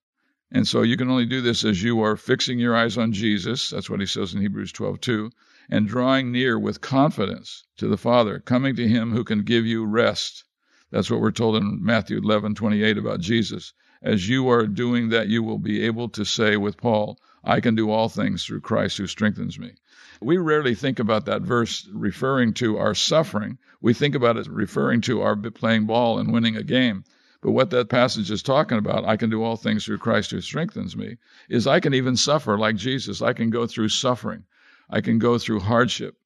And 0.54 0.68
so 0.68 0.82
you 0.82 0.96
can 0.96 1.10
only 1.10 1.26
do 1.26 1.40
this 1.40 1.64
as 1.64 1.82
you 1.82 2.00
are 2.02 2.16
fixing 2.16 2.60
your 2.60 2.76
eyes 2.76 2.96
on 2.96 3.12
Jesus. 3.12 3.70
That's 3.70 3.90
what 3.90 3.98
he 3.98 4.06
says 4.06 4.34
in 4.34 4.40
Hebrews 4.40 4.70
12 4.70 5.00
2 5.00 5.30
and 5.68 5.88
drawing 5.88 6.30
near 6.30 6.56
with 6.56 6.80
confidence 6.80 7.64
to 7.78 7.88
the 7.88 7.96
Father, 7.96 8.38
coming 8.38 8.76
to 8.76 8.86
Him 8.86 9.10
who 9.10 9.24
can 9.24 9.42
give 9.42 9.66
you 9.66 9.84
rest. 9.84 10.44
That's 10.92 11.10
what 11.10 11.20
we're 11.20 11.32
told 11.32 11.56
in 11.56 11.84
Matthew 11.84 12.18
11 12.18 12.54
28 12.54 12.98
about 12.98 13.18
Jesus. 13.18 13.72
As 14.00 14.28
you 14.28 14.48
are 14.48 14.68
doing 14.68 15.08
that, 15.08 15.26
you 15.26 15.42
will 15.42 15.58
be 15.58 15.82
able 15.82 16.08
to 16.10 16.24
say 16.24 16.56
with 16.56 16.76
Paul, 16.76 17.18
I 17.42 17.58
can 17.58 17.74
do 17.74 17.90
all 17.90 18.08
things 18.08 18.44
through 18.44 18.60
Christ 18.60 18.98
who 18.98 19.08
strengthens 19.08 19.58
me. 19.58 19.72
We 20.20 20.36
rarely 20.36 20.76
think 20.76 21.00
about 21.00 21.26
that 21.26 21.42
verse 21.42 21.88
referring 21.92 22.54
to 22.54 22.76
our 22.76 22.94
suffering. 22.94 23.58
We 23.80 23.92
think 23.92 24.14
about 24.14 24.36
it 24.36 24.46
referring 24.46 25.00
to 25.02 25.22
our 25.22 25.34
playing 25.34 25.86
ball 25.86 26.20
and 26.20 26.32
winning 26.32 26.56
a 26.56 26.62
game. 26.62 27.02
But 27.44 27.50
what 27.50 27.68
that 27.70 27.90
passage 27.90 28.30
is 28.30 28.42
talking 28.42 28.78
about, 28.78 29.04
I 29.04 29.18
can 29.18 29.28
do 29.28 29.44
all 29.44 29.56
things 29.56 29.84
through 29.84 29.98
Christ 29.98 30.30
who 30.30 30.40
strengthens 30.40 30.96
me, 30.96 31.18
is 31.50 31.66
I 31.66 31.78
can 31.78 31.92
even 31.92 32.16
suffer 32.16 32.56
like 32.56 32.74
Jesus. 32.74 33.20
I 33.20 33.34
can 33.34 33.50
go 33.50 33.66
through 33.66 33.90
suffering. 33.90 34.44
I 34.88 35.02
can 35.02 35.18
go 35.18 35.36
through 35.36 35.60
hardship 35.60 36.16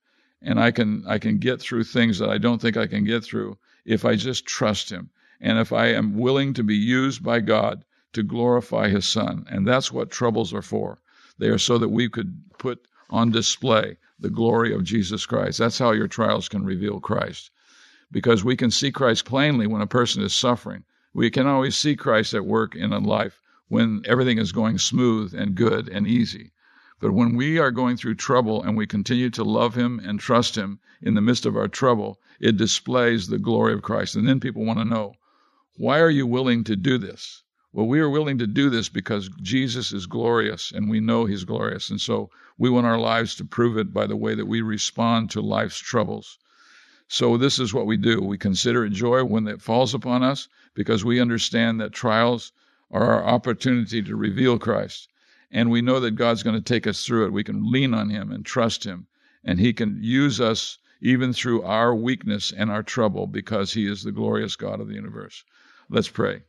and 0.41 0.61
I 0.61 0.71
can 0.71 1.03
I 1.09 1.19
can 1.19 1.39
get 1.39 1.61
through 1.61 1.83
things 1.85 2.21
that 2.21 2.31
I 2.31 2.39
don't 2.39 2.63
think 2.63 2.77
I 2.77 2.87
can 2.87 3.03
get 3.03 3.25
through 3.25 3.59
if 3.85 4.05
I 4.05 4.15
just 4.15 4.47
trust 4.47 4.91
him 4.91 5.11
and 5.41 5.59
if 5.59 5.73
I 5.73 5.89
am 5.89 6.17
willing 6.17 6.55
to 6.55 6.63
be 6.63 6.77
used 6.77 7.21
by 7.25 7.41
God 7.41 7.85
to 8.13 8.23
glorify 8.23 8.89
his 8.89 9.05
son. 9.05 9.45
And 9.51 9.67
that's 9.67 9.91
what 9.91 10.13
troubles 10.13 10.55
are 10.55 10.63
for. 10.63 11.01
They 11.37 11.49
are 11.49 11.59
so 11.59 11.79
that 11.79 11.89
we 11.89 12.09
could 12.09 12.33
put 12.59 12.87
on 13.11 13.33
display 13.33 13.97
the 14.21 14.31
glory 14.31 14.73
of 14.73 14.85
Jesus 14.85 15.27
Christ. 15.27 15.59
That's 15.59 15.81
how 15.81 15.91
your 15.91 16.07
trials 16.07 16.49
can 16.49 16.65
reveal 16.65 17.01
Christ. 17.01 17.51
Because 18.09 18.45
we 18.45 18.55
can 18.55 18.71
see 18.71 18.93
Christ 18.93 19.25
plainly 19.25 19.67
when 19.67 19.83
a 19.83 19.87
person 19.89 20.23
is 20.23 20.33
suffering. 20.33 20.85
We 21.15 21.31
can 21.31 21.47
always 21.47 21.75
see 21.75 21.97
Christ 21.97 22.35
at 22.35 22.45
work 22.45 22.75
in 22.75 22.93
a 22.93 22.99
life 22.99 23.41
when 23.69 24.03
everything 24.05 24.39
is 24.39 24.53
going 24.53 24.79
smooth 24.79 25.35
and 25.35 25.55
good 25.55 25.89
and 25.89 26.07
easy. 26.07 26.53
But 27.01 27.13
when 27.13 27.35
we 27.35 27.59
are 27.59 27.71
going 27.71 27.97
through 27.97 28.17
trouble 28.17 28.63
and 28.63 28.77
we 28.77 28.87
continue 28.87 29.31
to 29.31 29.45
love 29.45 29.75
Him 29.75 30.01
and 30.05 30.19
trust 30.19 30.57
Him 30.57 30.81
in 31.01 31.15
the 31.15 31.21
midst 31.21 31.47
of 31.47 31.57
our 31.57 31.69
trouble, 31.69 32.19
it 32.41 32.57
displays 32.57 33.29
the 33.29 33.39
glory 33.39 33.73
of 33.73 33.83
Christ. 33.83 34.17
And 34.17 34.29
then 34.29 34.41
people 34.41 34.65
want 34.65 34.81
to 34.81 34.85
know, 34.85 35.15
why 35.77 36.01
are 36.01 36.11
you 36.11 36.27
willing 36.27 36.65
to 36.65 36.77
do 36.77 36.99
this? 36.99 37.43
Well, 37.73 37.87
we 37.87 38.01
are 38.01 38.11
willing 38.11 38.39
to 38.39 38.47
do 38.47 38.69
this 38.69 38.89
because 38.89 39.31
Jesus 39.41 39.93
is 39.93 40.07
glorious 40.07 40.73
and 40.73 40.91
we 40.91 41.01
know 41.01 41.25
He's 41.25 41.45
glorious. 41.45 41.89
And 41.89 42.01
so 42.01 42.31
we 42.59 42.69
want 42.69 42.87
our 42.87 42.99
lives 42.99 43.35
to 43.37 43.45
prove 43.45 43.79
it 43.79 43.95
by 43.95 44.07
the 44.07 44.17
way 44.17 44.35
that 44.35 44.47
we 44.47 44.61
respond 44.61 45.31
to 45.31 45.41
life's 45.41 45.79
troubles. 45.79 46.39
So 47.09 47.37
this 47.37 47.59
is 47.59 47.75
what 47.75 47.87
we 47.87 47.97
do. 47.97 48.21
We 48.21 48.39
consider 48.39 48.85
it 48.85 48.91
joy 48.91 49.25
when 49.25 49.49
it 49.49 49.63
falls 49.63 49.95
upon 49.95 50.23
us 50.23 50.49
because 50.75 51.05
we 51.05 51.21
understand 51.21 51.81
that 51.81 51.93
trials 51.93 52.53
are 52.91 53.05
our 53.05 53.25
opportunity 53.25 54.03
to 54.03 54.15
reveal 54.15 54.59
Christ 54.59 55.09
and 55.51 55.71
we 55.71 55.81
know 55.81 55.99
that 56.01 56.11
God's 56.11 56.43
going 56.43 56.57
to 56.57 56.63
take 56.63 56.87
us 56.87 57.05
through 57.05 57.27
it. 57.27 57.33
We 57.33 57.45
can 57.45 57.73
lean 57.73 57.95
on 57.95 58.11
Him 58.11 58.31
and 58.31 58.45
trust 58.45 58.85
Him, 58.85 59.07
and 59.43 59.59
He 59.59 59.73
can 59.73 59.99
use 60.03 60.41
us 60.41 60.77
even 61.01 61.33
through 61.33 61.63
our 61.63 61.95
weakness 61.95 62.53
and 62.53 62.71
our 62.71 62.83
trouble 62.83 63.27
because 63.27 63.73
He 63.73 63.87
is 63.87 64.03
the 64.03 64.13
glorious 64.13 64.57
God 64.57 64.81
of 64.81 64.89
the 64.89 64.95
universe. 64.95 65.45
Let's 65.89 66.09
pray. 66.09 66.43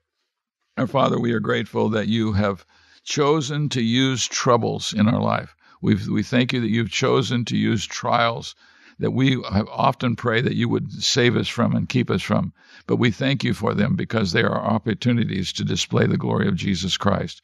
Our 0.78 0.88
Father, 0.88 1.18
we 1.18 1.32
are 1.32 1.40
grateful 1.40 1.90
that 1.90 2.10
you 2.10 2.34
have 2.34 2.66
chosen 3.04 3.70
to 3.70 3.82
use 3.82 4.28
troubles 4.28 4.94
in 4.94 5.08
our 5.08 5.22
life. 5.22 5.56
we 5.82 5.96
we 6.10 6.24
thank 6.24 6.52
you 6.52 6.60
that 6.60 6.70
you've 6.70 6.92
chosen 6.92 7.46
to 7.46 7.56
use 7.58 7.86
trials 7.86 8.54
that 9.00 9.12
we 9.12 9.42
have 9.52 9.68
often 9.70 10.16
pray 10.16 10.42
that 10.42 10.56
you 10.56 10.70
would 10.70 10.92
save 10.92 11.36
us 11.36 11.48
from 11.48 11.76
and 11.76 11.88
keep 11.88 12.12
us 12.12 12.22
from. 12.22 12.54
But 12.86 12.98
we 12.98 13.12
thank 13.12 13.44
you 13.44 13.54
for 13.54 13.74
them 13.74 13.96
because 13.96 14.32
they 14.32 14.44
are 14.44 14.60
opportunities 14.60 15.54
to 15.54 15.64
display 15.64 16.06
the 16.06 16.18
glory 16.18 16.48
of 16.48 16.56
Jesus 16.56 16.98
Christ. 16.98 17.42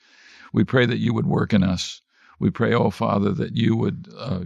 We 0.54 0.64
pray 0.64 0.86
that 0.86 0.98
you 0.98 1.14
would 1.14 1.26
work 1.26 1.54
in 1.54 1.64
us. 1.64 2.02
We 2.40 2.50
pray, 2.50 2.74
oh 2.74 2.90
Father, 2.90 3.32
that 3.32 3.56
you 3.56 3.76
would, 3.78 4.10
uh, 4.18 4.42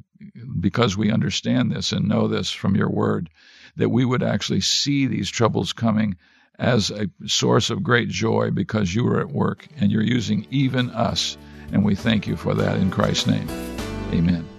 because 0.59 0.95
we 0.95 1.11
understand 1.11 1.71
this 1.71 1.91
and 1.91 2.07
know 2.07 2.27
this 2.27 2.51
from 2.51 2.75
your 2.75 2.89
word, 2.89 3.29
that 3.77 3.89
we 3.89 4.05
would 4.05 4.21
actually 4.21 4.61
see 4.61 5.07
these 5.07 5.29
troubles 5.29 5.73
coming 5.73 6.17
as 6.59 6.91
a 6.91 7.09
source 7.25 7.69
of 7.69 7.81
great 7.81 8.09
joy 8.09 8.51
because 8.51 8.93
you 8.93 9.07
are 9.07 9.21
at 9.21 9.31
work 9.31 9.65
and 9.79 9.91
you're 9.91 10.03
using 10.03 10.45
even 10.51 10.91
us. 10.91 11.37
And 11.71 11.83
we 11.83 11.95
thank 11.95 12.27
you 12.27 12.35
for 12.35 12.53
that 12.53 12.77
in 12.77 12.91
Christ's 12.91 13.27
name. 13.27 13.49
Amen. 14.11 14.58